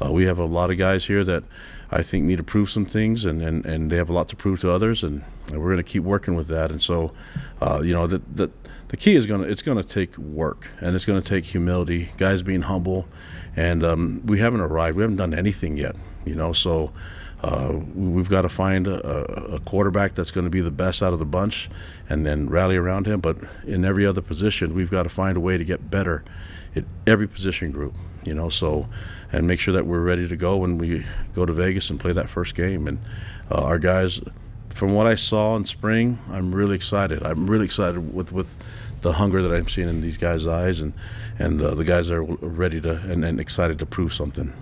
uh, 0.05 0.13
we 0.13 0.27
have 0.27 0.39
a 0.39 0.45
lot 0.45 0.71
of 0.71 0.77
guys 0.77 1.07
here 1.07 1.25
that 1.25 1.45
I 1.91 2.03
think 2.03 2.25
need 2.25 2.37
to 2.37 2.45
prove 2.45 2.71
some 2.71 2.85
things, 2.85 3.25
and, 3.25 3.43
and, 3.43 3.67
and 3.67 3.91
they 3.91 3.97
have 3.97 4.11
a 4.11 4.13
lot 4.13 4.29
to 4.29 4.37
prove 4.37 4.61
to 4.61 4.71
others, 4.71 5.03
and, 5.03 5.25
and 5.51 5.61
we're 5.61 5.73
going 5.73 5.79
to 5.79 5.83
keep 5.83 6.05
working 6.05 6.35
with 6.37 6.47
that. 6.49 6.71
And 6.71 6.81
so, 6.81 7.13
uh, 7.61 7.81
you 7.83 7.93
know, 7.93 8.07
the, 8.07 8.23
the, 8.33 8.51
the 8.89 8.97
key 8.97 9.17
is 9.17 9.27
going 9.27 9.43
to 9.43 9.49
it's 9.49 9.63
going 9.63 9.79
to 9.79 9.89
take 9.89 10.17
work, 10.19 10.69
and 10.81 10.95
it's 10.95 11.05
going 11.05 11.21
to 11.21 11.29
take 11.29 11.45
humility, 11.45 12.11
guys 12.17 12.43
being 12.43 12.63
humble, 12.63 13.09
and 13.57 13.83
um, 13.83 14.23
we 14.27 14.39
haven't 14.39 14.61
arrived. 14.61 14.97
We 14.97 15.03
haven't 15.03 15.17
done 15.17 15.35
anything 15.35 15.77
yet, 15.77 15.97
you 16.25 16.37
know. 16.37 16.53
So 16.53 16.93
uh, 17.43 17.79
we've 17.95 18.29
got 18.29 18.43
to 18.43 18.49
find 18.49 18.87
a, 18.87 19.55
a 19.55 19.61
quarterback 19.61 20.15
that's 20.15 20.31
going 20.31 20.45
to 20.45 20.51
be 20.51 20.61
the 20.61 20.71
best 20.71 21.03
out 21.03 21.13
of 21.13 21.19
the 21.19 21.27
bunch, 21.27 21.71
and 22.09 22.27
then 22.27 22.49
rally 22.49 22.77
around 22.77 23.07
him. 23.07 23.21
But 23.21 23.39
in 23.67 23.85
every 23.85 24.05
other 24.07 24.21
position, 24.23 24.75
we've 24.75 24.91
got 24.91 25.05
to 25.05 25.09
find 25.09 25.37
a 25.37 25.41
way 25.41 25.57
to 25.59 25.65
get 25.65 25.91
better 25.91 26.25
in 26.75 26.87
every 27.07 27.27
position 27.27 27.73
group 27.73 27.95
you 28.25 28.35
know, 28.35 28.49
so 28.49 28.87
and 29.33 29.47
make 29.47 29.61
sure 29.61 29.73
that 29.75 29.87
we're 29.87 30.01
ready 30.01 30.29
to 30.29 30.37
go 30.37 30.59
when 30.59 30.79
we 30.79 31.05
go 31.35 31.47
to 31.47 31.53
Vegas 31.53 31.91
and 31.91 31.99
play 31.99 32.13
that 32.13 32.29
first 32.29 32.55
game. 32.55 32.87
And 32.87 32.99
uh, 33.51 33.65
our 33.65 33.79
guys, 33.79 34.21
from 34.69 34.95
what 34.95 35.07
I 35.07 35.15
saw 35.15 35.57
in 35.57 35.65
spring, 35.65 36.19
I'm 36.29 36.55
really 36.55 36.77
excited. 36.77 37.23
I'm 37.23 37.49
really 37.49 37.65
excited 37.65 38.15
with 38.15 38.33
with 38.33 38.59
the 39.01 39.13
hunger 39.13 39.43
that 39.43 39.53
I'm 39.55 39.69
seeing 39.69 39.89
in 39.89 40.01
these 40.01 40.19
guys' 40.19 40.47
eyes, 40.47 40.81
and 40.81 40.93
and 41.39 41.59
the, 41.59 41.75
the 41.75 41.85
guys 41.85 42.11
are 42.11 42.23
ready 42.23 42.81
to 42.83 43.01
and, 43.11 43.25
and 43.25 43.41
excited 43.41 43.79
to 43.79 43.87
prove 43.87 44.13
something 44.13 44.53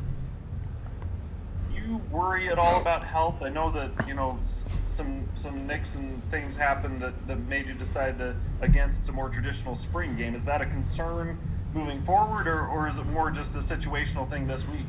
worry 2.19 2.49
at 2.49 2.59
all 2.59 2.81
about 2.81 3.05
health? 3.05 3.43
I 3.43 3.49
know 3.49 3.71
that 3.71 3.91
you 4.07 4.15
know 4.15 4.39
some 4.43 5.29
some 5.35 5.67
nicks 5.67 5.95
and 5.95 6.23
things 6.31 6.57
happened 6.57 7.01
that, 7.01 7.27
that 7.29 7.39
made 7.47 7.69
you 7.69 7.75
decide 7.75 8.19
to 8.19 8.35
against 8.61 9.09
a 9.09 9.13
more 9.13 9.29
traditional 9.29 9.75
spring 9.75 10.17
game. 10.17 10.35
Is 10.35 10.45
that 10.47 10.61
a 10.61 10.67
concern 10.67 11.39
moving 11.73 12.01
forward, 12.01 12.49
or, 12.49 12.67
or 12.67 12.89
is 12.89 12.99
it 12.99 13.07
more 13.07 13.31
just 13.31 13.55
a 13.55 13.61
situational 13.61 14.29
thing 14.29 14.47
this 14.47 14.69
week? 14.69 14.87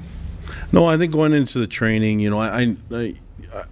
No, 0.72 0.86
I 0.86 0.98
think 0.98 1.14
going 1.14 1.34
into 1.34 1.60
the 1.60 1.68
training, 1.68 2.20
you 2.20 2.30
know, 2.30 2.40
I 2.40 2.76
I, 2.92 3.14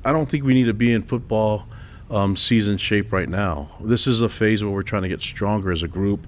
I 0.05 0.11
don't 0.11 0.29
think 0.29 0.43
we 0.43 0.53
need 0.53 0.65
to 0.65 0.73
be 0.73 0.93
in 0.93 1.01
football 1.01 1.67
um, 2.11 2.35
season 2.35 2.77
shape 2.77 3.11
right 3.11 3.27
now. 3.27 3.71
This 3.81 4.05
is 4.05 4.21
a 4.21 4.29
phase 4.29 4.63
where 4.63 4.71
we're 4.71 4.83
trying 4.83 5.01
to 5.01 5.09
get 5.09 5.21
stronger 5.21 5.71
as 5.71 5.81
a 5.81 5.87
group, 5.87 6.27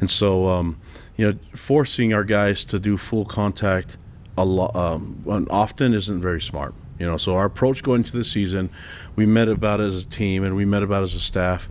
and 0.00 0.08
so 0.08 0.46
um, 0.46 0.80
you 1.16 1.32
know, 1.32 1.38
forcing 1.54 2.14
our 2.14 2.24
guys 2.24 2.64
to 2.66 2.78
do 2.78 2.96
full 2.96 3.24
contact 3.24 3.98
a 4.38 4.44
lot 4.44 4.74
um, 4.74 5.46
often 5.50 5.92
isn't 5.92 6.20
very 6.20 6.40
smart. 6.40 6.74
You 6.98 7.06
know, 7.06 7.16
so 7.16 7.36
our 7.36 7.44
approach 7.44 7.82
going 7.82 8.00
into 8.00 8.16
the 8.16 8.24
season, 8.24 8.70
we 9.14 9.24
met 9.24 9.48
about 9.48 9.80
as 9.80 10.04
a 10.04 10.08
team 10.08 10.42
and 10.42 10.56
we 10.56 10.64
met 10.64 10.82
about 10.82 11.04
as 11.04 11.14
a 11.14 11.20
staff 11.20 11.68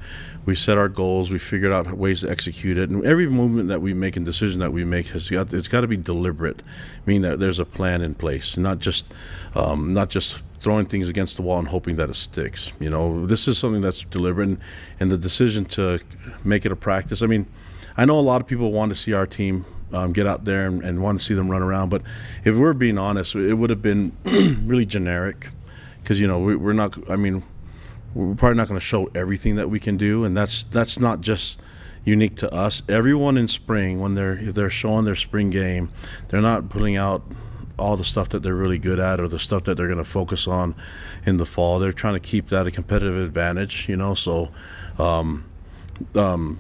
we 0.48 0.56
set 0.56 0.78
our 0.78 0.88
goals, 0.88 1.30
we 1.30 1.38
figured 1.38 1.74
out 1.74 1.92
ways 1.92 2.22
to 2.22 2.32
execute 2.32 2.78
it, 2.78 2.90
and 2.90 3.06
every 3.06 3.28
movement 3.28 3.68
that 3.68 3.82
we 3.82 3.94
make 3.94 4.16
and 4.16 4.26
decision 4.26 4.62
that 4.62 4.72
we 4.72 4.86
make 4.86 5.08
has 5.08 5.30
got 5.30 5.52
it's 5.54 5.68
got 5.68 5.82
to 5.82 5.88
be 5.88 5.98
deliberate, 5.98 6.64
meaning 7.06 7.24
that 7.24 7.38
there's 7.38 7.60
a 7.60 7.66
plan 7.66 8.02
in 8.02 8.16
place, 8.16 8.56
not 8.56 8.80
just 8.80 9.14
um, 9.56 9.92
not 9.92 10.10
just 10.10 10.42
throwing 10.58 10.86
things 10.86 11.10
against 11.10 11.36
the 11.36 11.42
wall 11.42 11.60
and 11.60 11.68
hoping 11.68 11.98
that 11.98 12.10
it 12.10 12.16
sticks. 12.16 12.72
You 12.80 12.90
know, 12.90 13.26
this 13.26 13.46
is 13.50 13.58
something 13.58 13.82
that's 13.82 14.06
deliberate, 14.06 14.48
and, 14.48 14.58
and 15.02 15.12
the 15.12 15.18
decision 15.18 15.66
to 15.66 16.00
make 16.46 16.66
it 16.66 16.72
a 16.72 16.78
practice. 16.78 17.22
I 17.22 17.26
mean, 17.28 17.46
I 17.98 18.06
know 18.06 18.18
a 18.18 18.22
lot 18.22 18.40
of 18.40 18.48
people 18.48 18.72
want 18.72 18.90
to 18.94 18.96
see 18.96 19.12
our 19.12 19.28
team 19.28 19.66
um, 19.94 20.14
get 20.14 20.28
out 20.28 20.46
there 20.46 20.68
and, 20.68 20.84
and, 20.84 21.02
want 21.02 21.20
to 21.20 21.24
see 21.24 21.34
them 21.34 21.50
run 21.50 21.62
around. 21.62 21.90
But 21.90 22.02
if 22.44 22.58
we're 22.58 22.74
being 22.74 22.98
honest, 22.98 23.36
it 23.36 23.54
would 23.54 23.70
have 23.70 23.82
been 23.82 24.12
really 24.66 24.86
generic 24.86 25.50
because 26.00 26.20
you 26.20 26.28
know 26.28 26.40
we, 26.40 26.54
are 26.56 26.74
not. 26.74 26.98
I 27.10 27.16
mean, 27.16 27.44
we're 28.14 28.36
probably 28.36 28.58
not 28.58 28.68
going 28.68 28.80
to 28.80 28.86
show 28.86 29.10
everything 29.16 29.56
that 29.56 29.70
we 29.70 29.80
can 29.80 29.98
do, 29.98 30.26
and 30.26 30.36
that's 30.36 30.64
that's 30.66 31.00
not 31.00 31.22
just 31.22 31.60
unique 32.04 32.36
to 32.38 32.54
us. 32.54 32.82
Everyone 32.88 33.38
in 33.38 33.48
spring, 33.48 34.00
when 34.00 34.14
they're 34.14 34.38
if 34.38 34.54
they're 34.54 34.70
showing 34.70 35.06
their 35.06 35.16
spring 35.16 35.50
game, 35.50 35.90
they're 36.30 36.42
not 36.42 36.70
putting 36.70 36.96
out 36.96 37.24
all 37.78 37.96
the 37.96 38.04
stuff 38.04 38.30
that 38.30 38.42
they're 38.42 38.56
really 38.56 38.80
good 38.80 39.00
at 39.00 39.20
or 39.20 39.28
the 39.28 39.38
stuff 39.38 39.64
that 39.64 39.76
they're 39.78 39.88
going 39.88 40.00
to 40.00 40.04
focus 40.04 40.48
on 40.48 40.76
in 41.26 41.38
the 41.38 41.46
fall. 41.46 41.80
They're 41.80 41.92
trying 41.92 42.16
to 42.16 42.20
keep 42.20 42.48
that 42.48 42.66
a 42.66 42.72
competitive 42.72 43.18
advantage, 43.18 43.88
you 43.88 43.96
know. 43.96 44.16
So, 44.16 44.50
um, 44.98 45.46
um, 46.16 46.58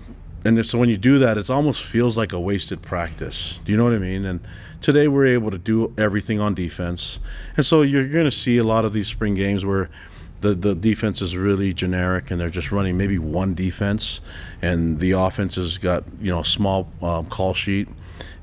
and 0.48 0.66
so 0.66 0.80
when 0.80 0.88
you 0.88 0.98
do 0.98 1.20
that, 1.20 1.38
it 1.38 1.50
almost 1.50 1.84
feels 1.84 2.16
like 2.16 2.32
a 2.32 2.39
wasted 2.39 2.82
practice. 2.82 3.60
Do 3.66 3.72
you 3.72 3.77
know 3.77 3.84
what 3.84 3.94
I 3.94 4.00
mean? 4.00 4.24
And 4.24 4.39
today 4.80 5.10
we're 5.10 5.25
able 5.25 5.51
to 5.51 5.58
do 5.58 5.94
everything 5.98 6.39
on 6.39 6.54
defense, 6.54 7.20
and 7.58 7.66
so 7.66 7.82
you're 7.82 8.08
going 8.08 8.25
to 8.25 8.32
see 8.32 8.58
a 8.58 8.63
lot 8.63 8.86
of 8.86 8.94
these 8.94 9.08
spring 9.08 9.36
games 9.36 9.66
where 9.66 9.89
the 10.42 10.54
the 10.54 10.74
defense 10.74 11.22
is 11.22 11.36
really 11.36 11.74
generic 11.74 12.32
and 12.32 12.39
they're 12.39 12.50
just 12.50 12.72
running 12.72 12.98
maybe 12.98 13.20
one 13.20 13.56
defense, 13.56 14.22
and 14.62 15.00
the 15.00 15.12
offense 15.12 15.56
has 15.56 15.77
got 15.77 16.06
you 16.22 16.32
know 16.32 16.39
a 16.39 16.46
small 16.46 16.89
um, 17.01 17.25
call 17.25 17.54
sheet, 17.54 17.89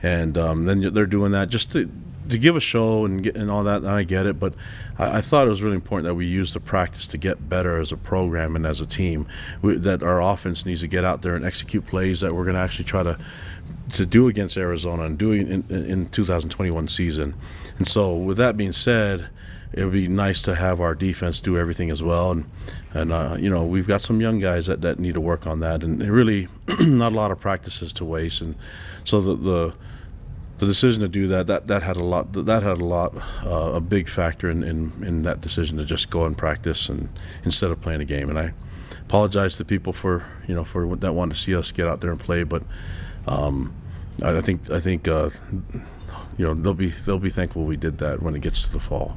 and 0.02 0.36
um, 0.36 0.66
then 0.66 0.92
they're 0.92 1.06
doing 1.06 1.32
that 1.32 1.48
just 1.48 1.72
to 1.72 1.90
to 2.28 2.38
give 2.38 2.56
a 2.56 2.60
show 2.60 3.04
and 3.04 3.22
get, 3.22 3.36
and 3.36 3.50
all 3.50 3.64
that. 3.64 3.78
And 3.78 3.88
I 3.88 4.02
get 4.04 4.26
it, 4.26 4.38
but 4.38 4.54
I, 4.98 5.18
I, 5.18 5.20
thought 5.20 5.46
it 5.46 5.50
was 5.50 5.62
really 5.62 5.76
important 5.76 6.06
that 6.06 6.14
we 6.14 6.26
use 6.26 6.52
the 6.52 6.60
practice 6.60 7.06
to 7.08 7.18
get 7.18 7.48
better 7.48 7.78
as 7.78 7.92
a 7.92 7.96
program 7.96 8.56
and 8.56 8.66
as 8.66 8.80
a 8.80 8.86
team. 8.86 9.26
We, 9.62 9.76
that 9.76 10.02
our 10.02 10.20
offense 10.20 10.64
needs 10.66 10.80
to 10.80 10.88
get 10.88 11.04
out 11.04 11.22
there 11.22 11.36
and 11.36 11.44
execute 11.44 11.86
plays 11.86 12.20
that 12.20 12.34
we're 12.34 12.44
going 12.44 12.56
to 12.56 12.60
actually 12.60 12.86
try 12.86 13.02
to 13.02 13.18
to 13.92 14.06
do 14.06 14.28
against 14.28 14.56
Arizona 14.56 15.04
and 15.04 15.18
do 15.18 15.32
in, 15.32 15.64
in, 15.68 15.84
in 15.84 16.06
2021 16.08 16.88
season. 16.88 17.34
And 17.76 17.86
so, 17.86 18.14
with 18.14 18.38
that 18.38 18.56
being 18.56 18.72
said 18.72 19.28
it 19.74 19.82
would 19.82 19.92
be 19.92 20.06
nice 20.06 20.40
to 20.42 20.54
have 20.54 20.80
our 20.80 20.94
defense 20.94 21.40
do 21.40 21.58
everything 21.58 21.90
as 21.90 22.02
well. 22.02 22.30
And 22.30 22.44
and 22.92 23.12
uh, 23.12 23.36
you 23.38 23.50
know 23.50 23.64
we've 23.64 23.88
got 23.88 24.00
some 24.00 24.20
young 24.20 24.38
guys 24.38 24.66
that, 24.66 24.80
that 24.82 24.98
need 24.98 25.14
to 25.14 25.20
work 25.20 25.46
on 25.46 25.58
that, 25.60 25.82
and 25.82 26.00
really 26.00 26.48
not 26.80 27.12
a 27.12 27.16
lot 27.16 27.30
of 27.30 27.40
practices 27.40 27.92
to 27.94 28.04
waste. 28.04 28.40
And 28.40 28.54
so 29.02 29.20
the 29.20 29.34
the, 29.34 29.74
the 30.58 30.66
decision 30.66 31.00
to 31.02 31.08
do 31.08 31.26
that 31.28 31.46
that 31.48 31.66
that 31.66 31.82
had 31.82 31.96
a 31.96 32.04
lot 32.04 32.32
that 32.32 32.62
had 32.62 32.78
a 32.78 32.84
lot 32.84 33.16
uh, 33.44 33.72
a 33.74 33.80
big 33.80 34.08
factor 34.08 34.50
in, 34.50 34.62
in 34.62 34.92
in 35.04 35.22
that 35.22 35.40
decision 35.40 35.78
to 35.78 35.84
just 35.84 36.10
go 36.10 36.24
and 36.24 36.38
practice 36.38 36.88
and 36.88 37.08
instead 37.44 37.70
of 37.70 37.80
playing 37.80 38.00
a 38.00 38.04
game. 38.04 38.30
And 38.30 38.38
I 38.38 38.54
apologize 39.02 39.56
to 39.56 39.64
people 39.64 39.92
for 39.92 40.26
you 40.46 40.54
know 40.54 40.64
for 40.64 40.96
that 40.96 41.12
want 41.12 41.32
to 41.32 41.38
see 41.38 41.54
us 41.54 41.72
get 41.72 41.88
out 41.88 42.00
there 42.00 42.10
and 42.10 42.20
play, 42.20 42.44
but 42.44 42.62
um, 43.26 43.74
I, 44.22 44.38
I 44.38 44.40
think 44.40 44.70
I 44.70 44.80
think. 44.80 45.08
Uh, 45.08 45.30
you 46.36 46.44
know 46.44 46.54
they'll 46.54 46.74
be 46.74 46.88
they'll 46.88 47.18
be 47.18 47.30
thankful 47.30 47.64
we 47.64 47.76
did 47.76 47.98
that 47.98 48.20
when 48.22 48.34
it 48.34 48.42
gets 48.42 48.66
to 48.66 48.72
the 48.72 48.80
fall. 48.80 49.16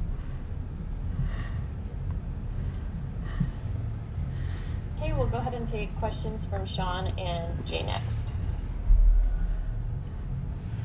Okay, 4.96 5.12
we'll 5.12 5.26
go 5.26 5.38
ahead 5.38 5.54
and 5.54 5.66
take 5.66 5.94
questions 5.96 6.46
from 6.46 6.64
Sean 6.64 7.08
and 7.18 7.66
Jay 7.66 7.82
next. 7.82 8.36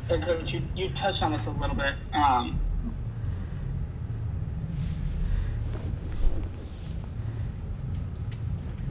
Coach, 0.08 0.54
you, 0.54 0.62
you 0.76 0.90
touched 0.90 1.24
on 1.24 1.32
this 1.32 1.48
a 1.48 1.52
little 1.52 1.76
bit. 1.76 1.96
Um, 2.14 2.60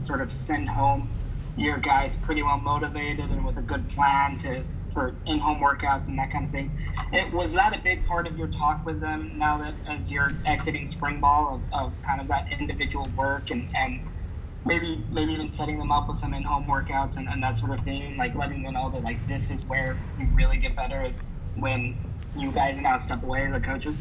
sort 0.01 0.21
of 0.21 0.33
send 0.33 0.69
home 0.69 1.09
your 1.57 1.79
guys 1.79 2.17
pretty 2.17 2.43
well 2.43 2.59
motivated 2.59 3.31
and 3.31 3.45
with 3.45 3.59
a 3.59 3.63
good 3.63 3.89
plan 3.91 4.37
to 4.39 4.65
for 4.93 5.15
in-home 5.25 5.59
workouts 5.59 6.09
and 6.09 6.19
that 6.19 6.31
kind 6.31 6.45
of 6.45 6.51
thing. 6.51 6.71
It, 7.13 7.33
was 7.33 7.55
that 7.55 7.75
a 7.77 7.81
big 7.81 8.05
part 8.07 8.27
of 8.27 8.37
your 8.37 8.49
talk 8.49 8.85
with 8.85 9.01
them 9.01 9.39
now 9.39 9.57
that 9.59 9.75
as 9.87 10.11
you're 10.11 10.33
exiting 10.45 10.87
spring 10.87 11.21
ball 11.21 11.63
of, 11.73 11.81
of 11.87 12.03
kind 12.03 12.21
of 12.21 12.29
that 12.29 12.53
individual 12.53 13.09
work 13.17 13.51
and, 13.51 13.69
and 13.75 14.01
maybe 14.65 15.03
maybe 15.11 15.33
even 15.33 15.51
setting 15.51 15.79
them 15.79 15.91
up 15.91 16.09
with 16.09 16.17
some 16.17 16.35
in-home 16.35 16.65
workouts 16.65 17.17
and, 17.17 17.29
and 17.29 17.43
that 17.43 17.59
sort 17.59 17.73
of 17.73 17.81
thing 17.81 18.17
like 18.17 18.35
letting 18.35 18.63
them 18.63 18.75
know 18.75 18.91
that 18.91 19.03
like 19.03 19.27
this 19.27 19.51
is 19.51 19.65
where 19.65 19.99
you 20.19 20.27
really 20.35 20.57
get 20.57 20.77
better 20.77 21.05
is 21.05 21.33
when 21.57 21.97
you 22.37 22.51
guys 22.53 22.79
now 22.79 22.97
step 22.99 23.23
away 23.23 23.51
the 23.51 23.61
coaches 23.61 23.97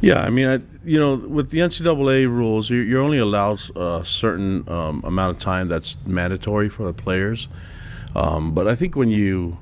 yeah, 0.00 0.22
I 0.22 0.30
mean, 0.30 0.48
I, 0.48 0.60
you 0.84 0.98
know, 0.98 1.14
with 1.14 1.50
the 1.50 1.58
NCAA 1.58 2.26
rules, 2.26 2.68
you're, 2.68 2.82
you're 2.82 3.00
only 3.00 3.18
allowed 3.18 3.60
a 3.76 4.02
certain 4.04 4.68
um, 4.68 5.02
amount 5.04 5.36
of 5.36 5.42
time 5.42 5.68
that's 5.68 5.96
mandatory 6.04 6.68
for 6.68 6.84
the 6.84 6.92
players. 6.92 7.48
Um, 8.16 8.52
but 8.52 8.66
I 8.66 8.74
think 8.74 8.96
when 8.96 9.10
you 9.10 9.58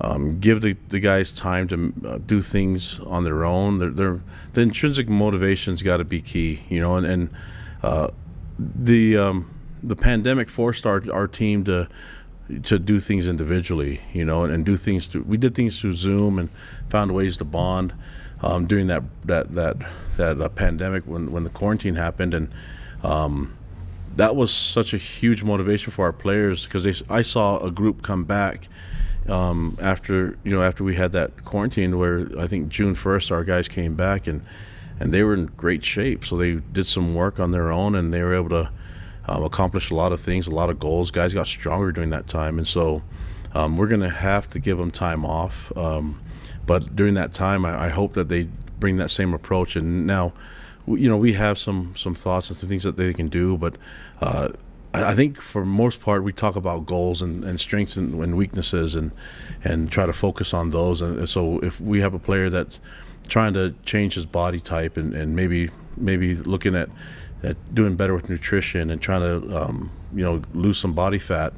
um, 0.00 0.40
give 0.40 0.62
the, 0.62 0.76
the 0.88 0.98
guys 0.98 1.30
time 1.30 1.68
to 1.68 1.92
uh, 2.06 2.18
do 2.24 2.40
things 2.40 3.00
on 3.00 3.24
their 3.24 3.44
own, 3.44 3.78
the 3.78 4.20
intrinsic 4.56 5.08
motivation's 5.08 5.82
got 5.82 5.98
to 5.98 6.04
be 6.04 6.22
key, 6.22 6.62
you 6.70 6.80
know, 6.80 6.96
and, 6.96 7.06
and 7.06 7.30
uh, 7.82 8.08
the 8.58 9.16
um, 9.16 9.50
the 9.82 9.96
pandemic 9.96 10.48
forced 10.48 10.86
our 10.86 11.02
our 11.12 11.26
team 11.26 11.64
to 11.64 11.88
to 12.62 12.78
do 12.78 12.98
things 12.98 13.26
individually, 13.26 14.00
you 14.12 14.24
know, 14.24 14.44
and, 14.44 14.52
and 14.52 14.66
do 14.66 14.76
things 14.76 15.06
through. 15.06 15.22
We 15.22 15.36
did 15.36 15.54
things 15.54 15.80
through 15.80 15.94
Zoom 15.94 16.38
and 16.38 16.50
found 16.88 17.12
ways 17.12 17.36
to 17.38 17.44
bond 17.44 17.94
um, 18.42 18.66
during 18.66 18.88
that 18.88 19.02
that 19.24 19.54
that 19.54 19.76
that 20.16 20.40
uh, 20.40 20.48
pandemic 20.48 21.04
when 21.06 21.32
when 21.32 21.44
the 21.44 21.50
quarantine 21.50 21.94
happened, 21.94 22.34
and 22.34 22.52
um, 23.02 23.56
that 24.16 24.36
was 24.36 24.52
such 24.52 24.92
a 24.92 24.98
huge 24.98 25.42
motivation 25.42 25.92
for 25.92 26.04
our 26.04 26.12
players 26.12 26.66
because 26.66 27.02
I 27.08 27.22
saw 27.22 27.58
a 27.58 27.70
group 27.70 28.02
come 28.02 28.24
back 28.24 28.68
um, 29.28 29.76
after 29.80 30.38
you 30.44 30.54
know 30.54 30.62
after 30.62 30.84
we 30.84 30.96
had 30.96 31.12
that 31.12 31.44
quarantine 31.44 31.98
where 31.98 32.26
I 32.38 32.46
think 32.46 32.68
June 32.68 32.94
first 32.94 33.30
our 33.32 33.44
guys 33.44 33.68
came 33.68 33.94
back 33.94 34.26
and 34.26 34.42
and 35.02 35.12
they 35.12 35.24
were 35.24 35.34
in 35.34 35.46
great 35.46 35.84
shape. 35.84 36.24
So 36.24 36.36
they 36.36 36.54
did 36.54 36.86
some 36.86 37.16
work 37.16 37.40
on 37.40 37.50
their 37.50 37.72
own, 37.72 37.96
and 37.96 38.14
they 38.14 38.22
were 38.22 38.34
able 38.34 38.50
to 38.50 38.70
um, 39.26 39.42
accomplish 39.42 39.90
a 39.90 39.96
lot 39.96 40.12
of 40.12 40.20
things, 40.20 40.46
a 40.46 40.54
lot 40.54 40.70
of 40.70 40.78
goals. 40.78 41.10
Guys 41.10 41.34
got 41.34 41.48
stronger 41.48 41.90
during 41.90 42.10
that 42.10 42.28
time, 42.28 42.56
and 42.56 42.68
so 42.68 43.02
um, 43.52 43.76
we're 43.76 43.88
going 43.88 44.00
to 44.00 44.08
have 44.08 44.46
to 44.48 44.60
give 44.60 44.78
them 44.78 44.92
time 44.92 45.24
off. 45.24 45.76
Um, 45.76 46.20
but 46.66 46.94
during 46.94 47.14
that 47.14 47.32
time, 47.32 47.64
I, 47.64 47.86
I, 47.86 47.88
hope 47.88 48.12
that 48.12 48.28
they 48.28 48.48
bring 48.78 48.94
that 48.98 49.10
same 49.10 49.34
approach. 49.34 49.74
And 49.74 50.06
now, 50.06 50.34
you 50.86 51.08
know, 51.08 51.16
we 51.16 51.32
have 51.32 51.58
some 51.58 51.94
some 51.96 52.14
thoughts 52.14 52.48
and 52.48 52.56
some 52.56 52.68
things 52.68 52.84
that 52.84 52.96
they 52.96 53.12
can 53.12 53.28
do, 53.28 53.58
but. 53.58 53.76
Uh, 54.20 54.50
I 54.94 55.14
think 55.14 55.38
for 55.38 55.64
most 55.64 56.02
part 56.02 56.22
we 56.22 56.34
talk 56.34 56.54
about 56.54 56.84
goals 56.84 57.22
and, 57.22 57.46
and 57.46 57.58
strengths 57.58 57.96
and, 57.96 58.22
and, 58.22 58.36
weaknesses 58.36 58.94
and 58.94 59.10
and 59.64 59.90
try 59.90 60.04
to 60.04 60.12
focus 60.12 60.52
on 60.52 60.68
those. 60.68 61.00
And 61.00 61.26
so 61.26 61.60
if 61.60 61.80
we 61.80 62.02
have 62.02 62.12
a 62.12 62.18
player 62.18 62.50
that's 62.50 62.78
trying 63.28 63.54
to 63.54 63.74
change 63.84 64.14
his 64.14 64.26
body 64.26 64.60
type 64.60 64.96
and, 64.96 65.14
and 65.14 65.34
maybe 65.34 65.70
maybe 65.96 66.34
looking 66.34 66.74
at, 66.74 66.88
at 67.42 67.74
doing 67.74 67.96
better 67.96 68.14
with 68.14 68.28
nutrition 68.28 68.90
and 68.90 69.00
trying 69.00 69.20
to 69.20 69.56
um, 69.56 69.90
you 70.14 70.22
know 70.22 70.42
lose 70.54 70.78
some 70.78 70.92
body 70.92 71.18
fat. 71.18 71.52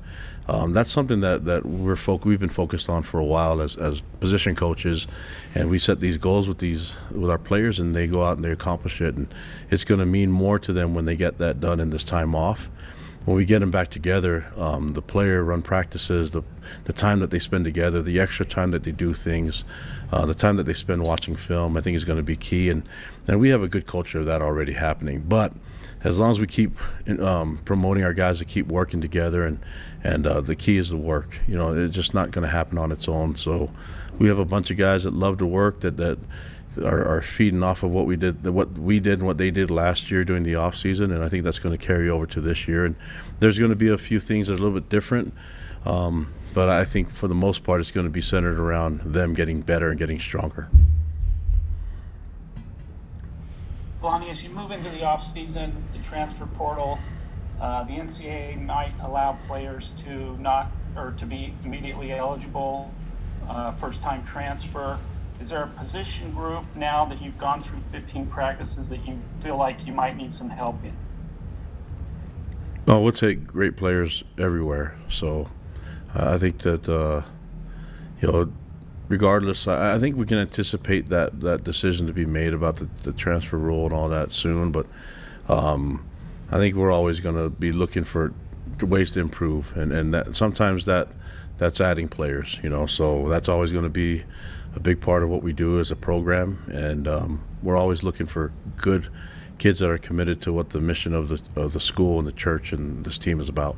Um, 0.46 0.74
that's 0.74 0.90
something 0.90 1.20
that, 1.20 1.46
that 1.46 1.64
we're 1.64 1.96
folk 1.96 2.26
we've 2.26 2.38
been 2.38 2.50
focused 2.50 2.90
on 2.90 3.02
for 3.02 3.18
a 3.18 3.24
while 3.24 3.62
as, 3.62 3.76
as 3.76 4.02
position 4.20 4.54
coaches, 4.54 5.06
and 5.54 5.70
we 5.70 5.78
set 5.78 6.00
these 6.00 6.18
goals 6.18 6.48
with 6.48 6.58
these 6.58 6.98
with 7.10 7.30
our 7.30 7.38
players, 7.38 7.80
and 7.80 7.96
they 7.96 8.06
go 8.06 8.22
out 8.22 8.36
and 8.36 8.44
they 8.44 8.50
accomplish 8.50 9.00
it, 9.00 9.14
and 9.14 9.32
it's 9.70 9.84
going 9.84 10.00
to 10.00 10.06
mean 10.06 10.30
more 10.30 10.58
to 10.58 10.72
them 10.74 10.94
when 10.94 11.06
they 11.06 11.16
get 11.16 11.38
that 11.38 11.60
done 11.60 11.80
in 11.80 11.88
this 11.90 12.04
time 12.04 12.34
off 12.34 12.68
when 13.24 13.36
we 13.36 13.44
get 13.44 13.60
them 13.60 13.70
back 13.70 13.88
together, 13.88 14.46
um, 14.56 14.92
the 14.92 15.02
player 15.02 15.42
run 15.42 15.62
practices, 15.62 16.32
the 16.32 16.42
the 16.84 16.92
time 16.92 17.20
that 17.20 17.30
they 17.30 17.38
spend 17.38 17.64
together, 17.64 18.02
the 18.02 18.20
extra 18.20 18.44
time 18.44 18.70
that 18.70 18.84
they 18.84 18.92
do 18.92 19.14
things, 19.14 19.64
uh, 20.12 20.26
the 20.26 20.34
time 20.34 20.56
that 20.56 20.64
they 20.64 20.72
spend 20.72 21.06
watching 21.06 21.36
film, 21.36 21.76
I 21.76 21.80
think 21.80 21.96
is 21.96 22.04
going 22.04 22.18
to 22.18 22.22
be 22.22 22.36
key. 22.36 22.70
And 22.70 22.82
and 23.26 23.40
we 23.40 23.50
have 23.50 23.62
a 23.62 23.68
good 23.68 23.86
culture 23.86 24.18
of 24.20 24.26
that 24.26 24.42
already 24.42 24.72
happening. 24.72 25.22
But 25.22 25.52
as 26.04 26.18
long 26.18 26.30
as 26.30 26.38
we 26.38 26.46
keep 26.46 26.76
um, 27.18 27.58
promoting 27.64 28.04
our 28.04 28.12
guys 28.12 28.38
to 28.38 28.44
keep 28.44 28.66
working 28.66 29.00
together, 29.00 29.44
and 29.44 29.58
and 30.02 30.26
uh, 30.26 30.40
the 30.42 30.54
key 30.54 30.76
is 30.76 30.90
the 30.90 30.98
work. 30.98 31.40
You 31.48 31.56
know, 31.56 31.72
it's 31.72 31.94
just 31.94 32.12
not 32.12 32.30
going 32.30 32.44
to 32.44 32.50
happen 32.50 32.76
on 32.76 32.92
its 32.92 33.08
own. 33.08 33.36
So 33.36 33.70
we 34.18 34.28
have 34.28 34.38
a 34.38 34.44
bunch 34.44 34.70
of 34.70 34.76
guys 34.76 35.04
that 35.04 35.14
love 35.14 35.38
to 35.38 35.46
work 35.46 35.80
that 35.80 35.96
that 35.96 36.18
are, 36.78 37.04
are, 37.04 37.22
feeding 37.22 37.62
off 37.62 37.82
of 37.82 37.90
what 37.90 38.06
we 38.06 38.16
did, 38.16 38.44
what 38.46 38.72
we 38.72 39.00
did, 39.00 39.18
and 39.18 39.26
what 39.26 39.38
they 39.38 39.50
did 39.50 39.70
last 39.70 40.10
year 40.10 40.24
during 40.24 40.42
the 40.42 40.54
off 40.54 40.74
season, 40.74 41.10
and 41.10 41.22
I 41.22 41.28
think 41.28 41.44
that's 41.44 41.58
going 41.58 41.76
to 41.76 41.86
carry 41.86 42.08
over 42.08 42.26
to 42.26 42.40
this 42.40 42.66
year. 42.66 42.84
And 42.84 42.96
there's 43.38 43.58
going 43.58 43.70
to 43.70 43.76
be 43.76 43.88
a 43.88 43.98
few 43.98 44.18
things 44.18 44.48
that 44.48 44.54
are 44.54 44.56
a 44.56 44.60
little 44.60 44.78
bit 44.78 44.88
different, 44.88 45.34
um, 45.84 46.32
but 46.52 46.68
I 46.68 46.84
think 46.84 47.10
for 47.10 47.28
the 47.28 47.34
most 47.34 47.64
part, 47.64 47.80
it's 47.80 47.90
going 47.90 48.06
to 48.06 48.10
be 48.10 48.20
centered 48.20 48.58
around 48.58 49.00
them 49.00 49.34
getting 49.34 49.60
better 49.60 49.90
and 49.90 49.98
getting 49.98 50.20
stronger. 50.20 50.68
Lonnie, 54.02 54.28
as 54.28 54.44
you 54.44 54.50
move 54.50 54.70
into 54.70 54.90
the 54.90 55.04
off 55.04 55.22
season, 55.22 55.82
the 55.92 55.98
transfer 55.98 56.46
portal, 56.46 56.98
uh, 57.60 57.84
the 57.84 57.94
NCAA 57.94 58.62
might 58.62 58.92
allow 59.00 59.32
players 59.46 59.92
to 59.92 60.36
not 60.38 60.70
or 60.96 61.12
to 61.12 61.26
be 61.26 61.54
immediately 61.64 62.12
eligible, 62.12 62.92
uh, 63.48 63.72
first 63.72 64.02
time 64.02 64.24
transfer. 64.24 64.98
Is 65.40 65.50
there 65.50 65.64
a 65.64 65.68
position 65.68 66.32
group 66.32 66.64
now 66.74 67.04
that 67.04 67.20
you've 67.20 67.38
gone 67.38 67.60
through 67.60 67.80
15 67.80 68.26
practices 68.26 68.88
that 68.90 69.06
you 69.06 69.18
feel 69.40 69.56
like 69.56 69.86
you 69.86 69.92
might 69.92 70.16
need 70.16 70.32
some 70.32 70.50
help 70.50 70.82
in? 70.84 70.96
Oh, 72.86 73.00
we'll 73.00 73.12
take 73.12 73.46
great 73.46 73.76
players 73.76 74.24
everywhere. 74.38 74.96
So 75.08 75.48
uh, 76.14 76.34
I 76.34 76.38
think 76.38 76.58
that 76.58 76.88
uh, 76.88 77.22
you 78.20 78.30
know, 78.30 78.52
regardless, 79.08 79.66
I, 79.66 79.96
I 79.96 79.98
think 79.98 80.16
we 80.16 80.26
can 80.26 80.38
anticipate 80.38 81.08
that 81.08 81.40
that 81.40 81.64
decision 81.64 82.06
to 82.06 82.12
be 82.12 82.26
made 82.26 82.52
about 82.52 82.76
the, 82.76 82.88
the 83.02 83.12
transfer 83.12 83.58
rule 83.58 83.86
and 83.86 83.94
all 83.94 84.08
that 84.10 84.30
soon. 84.30 84.70
But 84.70 84.86
um, 85.48 86.06
I 86.50 86.58
think 86.58 86.74
we're 86.74 86.92
always 86.92 87.20
going 87.20 87.36
to 87.36 87.50
be 87.50 87.72
looking 87.72 88.04
for 88.04 88.32
ways 88.80 89.12
to 89.12 89.20
improve, 89.20 89.76
and 89.76 89.92
and 89.92 90.12
that 90.14 90.34
sometimes 90.36 90.84
that 90.84 91.08
that's 91.56 91.80
adding 91.80 92.08
players. 92.08 92.60
You 92.62 92.68
know, 92.68 92.86
so 92.86 93.28
that's 93.28 93.48
always 93.48 93.72
going 93.72 93.84
to 93.84 93.90
be 93.90 94.24
a 94.74 94.80
big 94.80 95.00
part 95.00 95.22
of 95.22 95.28
what 95.28 95.42
we 95.42 95.52
do 95.52 95.78
as 95.78 95.90
a 95.90 95.96
program, 95.96 96.64
and 96.68 97.06
um, 97.06 97.44
we're 97.62 97.76
always 97.76 98.02
looking 98.02 98.26
for 98.26 98.52
good 98.76 99.08
kids 99.58 99.78
that 99.78 99.88
are 99.88 99.98
committed 99.98 100.40
to 100.40 100.52
what 100.52 100.70
the 100.70 100.80
mission 100.80 101.14
of 101.14 101.28
the 101.28 101.40
of 101.56 101.72
the 101.72 101.80
school 101.80 102.18
and 102.18 102.26
the 102.26 102.32
church 102.32 102.72
and 102.72 103.04
this 103.04 103.18
team 103.18 103.40
is 103.40 103.48
about. 103.48 103.76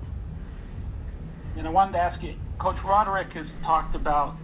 And 1.57 1.67
I 1.67 1.71
wanted 1.71 1.93
to 1.93 1.99
ask 1.99 2.23
you, 2.23 2.35
Coach 2.59 2.83
Roderick 2.83 3.33
has 3.35 3.55
talked 3.57 3.95
about 3.95 4.37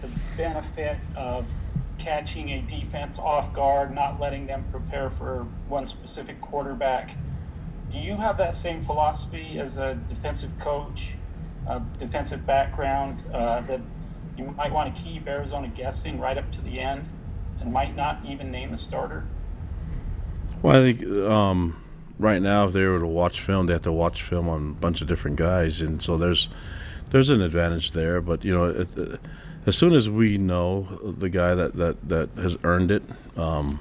the 0.00 0.08
benefit 0.36 0.96
of 1.16 1.54
catching 1.98 2.50
a 2.50 2.62
defense 2.62 3.18
off 3.18 3.52
guard, 3.52 3.94
not 3.94 4.18
letting 4.18 4.46
them 4.46 4.64
prepare 4.70 5.10
for 5.10 5.46
one 5.68 5.86
specific 5.86 6.40
quarterback. 6.40 7.16
Do 7.90 7.98
you 7.98 8.16
have 8.16 8.38
that 8.38 8.54
same 8.54 8.82
philosophy 8.82 9.58
as 9.58 9.78
a 9.78 9.94
defensive 9.94 10.58
coach, 10.58 11.16
a 11.66 11.80
defensive 11.98 12.46
background, 12.46 13.24
uh, 13.32 13.60
that 13.62 13.80
you 14.36 14.44
might 14.44 14.72
want 14.72 14.94
to 14.94 15.02
keep 15.02 15.26
Arizona 15.26 15.68
guessing 15.68 16.18
right 16.18 16.38
up 16.38 16.50
to 16.52 16.62
the 16.62 16.80
end 16.80 17.08
and 17.60 17.72
might 17.72 17.94
not 17.94 18.20
even 18.24 18.50
name 18.50 18.72
a 18.72 18.76
starter? 18.76 19.26
Well, 20.62 20.76
I 20.76 20.92
think 20.92 21.06
um, 21.26 21.82
right 22.18 22.40
now, 22.40 22.66
if 22.66 22.72
they 22.72 22.84
were 22.84 23.00
to 23.00 23.06
watch 23.06 23.40
film, 23.40 23.66
they 23.66 23.72
have 23.72 23.82
to 23.82 23.92
watch 23.92 24.22
film 24.22 24.48
on 24.48 24.70
a 24.70 24.80
bunch 24.80 25.00
of 25.00 25.08
different 25.08 25.36
guys, 25.36 25.80
and 25.80 26.02
so 26.02 26.16
there's 26.16 26.48
there's 27.10 27.30
an 27.30 27.40
advantage 27.40 27.92
there. 27.92 28.20
But 28.20 28.44
you 28.44 28.54
know, 28.54 28.64
it, 28.64 28.96
it, 28.96 29.20
as 29.66 29.76
soon 29.76 29.94
as 29.94 30.08
we 30.08 30.38
know 30.38 30.82
the 30.82 31.30
guy 31.30 31.54
that 31.54 31.74
that, 31.74 32.08
that 32.08 32.30
has 32.36 32.58
earned 32.64 32.90
it, 32.90 33.02
um, 33.36 33.80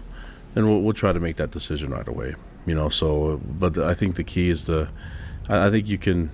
then 0.53 0.68
we'll, 0.68 0.82
we'll 0.82 0.94
try 0.94 1.13
to 1.13 1.20
make 1.20 1.36
that 1.38 1.51
decision 1.51 1.91
right 1.91 2.08
away. 2.08 2.36
You 2.65 2.75
know, 2.75 2.89
so 2.89 3.41
but 3.44 3.77
I 3.77 3.94
think 3.94 4.15
the 4.15 4.24
key 4.24 4.50
is 4.50 4.65
the 4.65 4.89
I, 5.50 5.68
I 5.68 5.70
think 5.70 5.89
you 5.89 5.98
can 5.98 6.32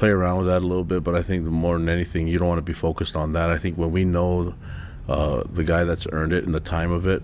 play 0.00 0.08
around 0.08 0.38
with 0.38 0.46
that 0.46 0.62
a 0.62 0.66
little 0.66 0.82
bit, 0.82 1.04
but 1.04 1.14
I 1.14 1.20
think 1.20 1.44
more 1.44 1.78
than 1.78 1.90
anything, 1.90 2.26
you 2.26 2.38
don't 2.38 2.48
want 2.48 2.56
to 2.58 2.62
be 2.62 2.72
focused 2.72 3.16
on 3.16 3.32
that. 3.32 3.50
I 3.50 3.58
think 3.58 3.76
when 3.76 3.92
we 3.92 4.06
know 4.06 4.54
uh, 5.06 5.42
the 5.46 5.62
guy 5.62 5.84
that's 5.84 6.06
earned 6.10 6.32
it 6.32 6.44
and 6.46 6.54
the 6.54 6.60
time 6.60 6.90
of 6.90 7.06
it, 7.06 7.22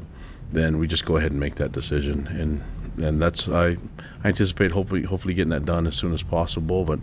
then 0.52 0.78
we 0.78 0.86
just 0.86 1.06
go 1.06 1.16
ahead 1.16 1.30
and 1.30 1.40
make 1.40 1.54
that 1.54 1.72
decision. 1.72 2.26
And 2.26 2.62
and 3.02 3.20
that's 3.20 3.48
I, 3.48 3.78
I 4.22 4.28
anticipate 4.28 4.72
hopefully 4.72 5.04
hopefully 5.04 5.32
getting 5.32 5.50
that 5.50 5.64
done 5.64 5.86
as 5.86 5.96
soon 5.96 6.12
as 6.12 6.22
possible. 6.22 6.84
But 6.84 7.00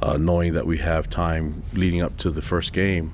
uh, 0.00 0.16
knowing 0.16 0.54
that 0.54 0.66
we 0.66 0.78
have 0.78 1.10
time 1.10 1.64
leading 1.74 2.00
up 2.00 2.16
to 2.18 2.30
the 2.30 2.42
first 2.42 2.72
game, 2.72 3.12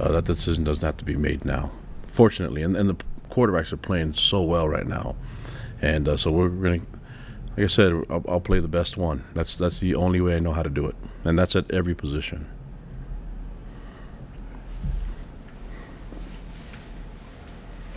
uh, 0.00 0.10
that 0.10 0.24
decision 0.24 0.64
doesn't 0.64 0.84
have 0.84 0.96
to 0.96 1.04
be 1.04 1.14
made 1.14 1.44
now. 1.44 1.70
Fortunately, 2.08 2.62
and, 2.64 2.76
and 2.76 2.90
the 2.90 2.96
quarterbacks 3.30 3.72
are 3.72 3.76
playing 3.76 4.14
so 4.14 4.42
well 4.42 4.68
right 4.68 4.86
now, 4.86 5.14
and 5.80 6.08
uh, 6.08 6.16
so 6.16 6.32
we're 6.32 6.48
going 6.48 6.80
to. 6.80 6.86
Like 7.56 7.64
I 7.64 7.68
said, 7.68 8.04
I'll, 8.10 8.24
I'll 8.28 8.40
play 8.40 8.58
the 8.58 8.68
best 8.68 8.98
one. 8.98 9.24
That's 9.32 9.54
that's 9.54 9.80
the 9.80 9.94
only 9.94 10.20
way 10.20 10.36
I 10.36 10.40
know 10.40 10.52
how 10.52 10.62
to 10.62 10.68
do 10.68 10.86
it, 10.86 10.96
and 11.24 11.38
that's 11.38 11.56
at 11.56 11.70
every 11.70 11.94
position. 11.94 12.46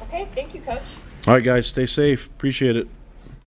Okay, 0.04 0.28
thank 0.34 0.56
you, 0.56 0.62
Coach. 0.62 1.00
All 1.28 1.34
right, 1.34 1.44
guys, 1.44 1.68
stay 1.68 1.86
safe. 1.86 2.28
Appreciate 2.28 2.78
it. 2.78 2.88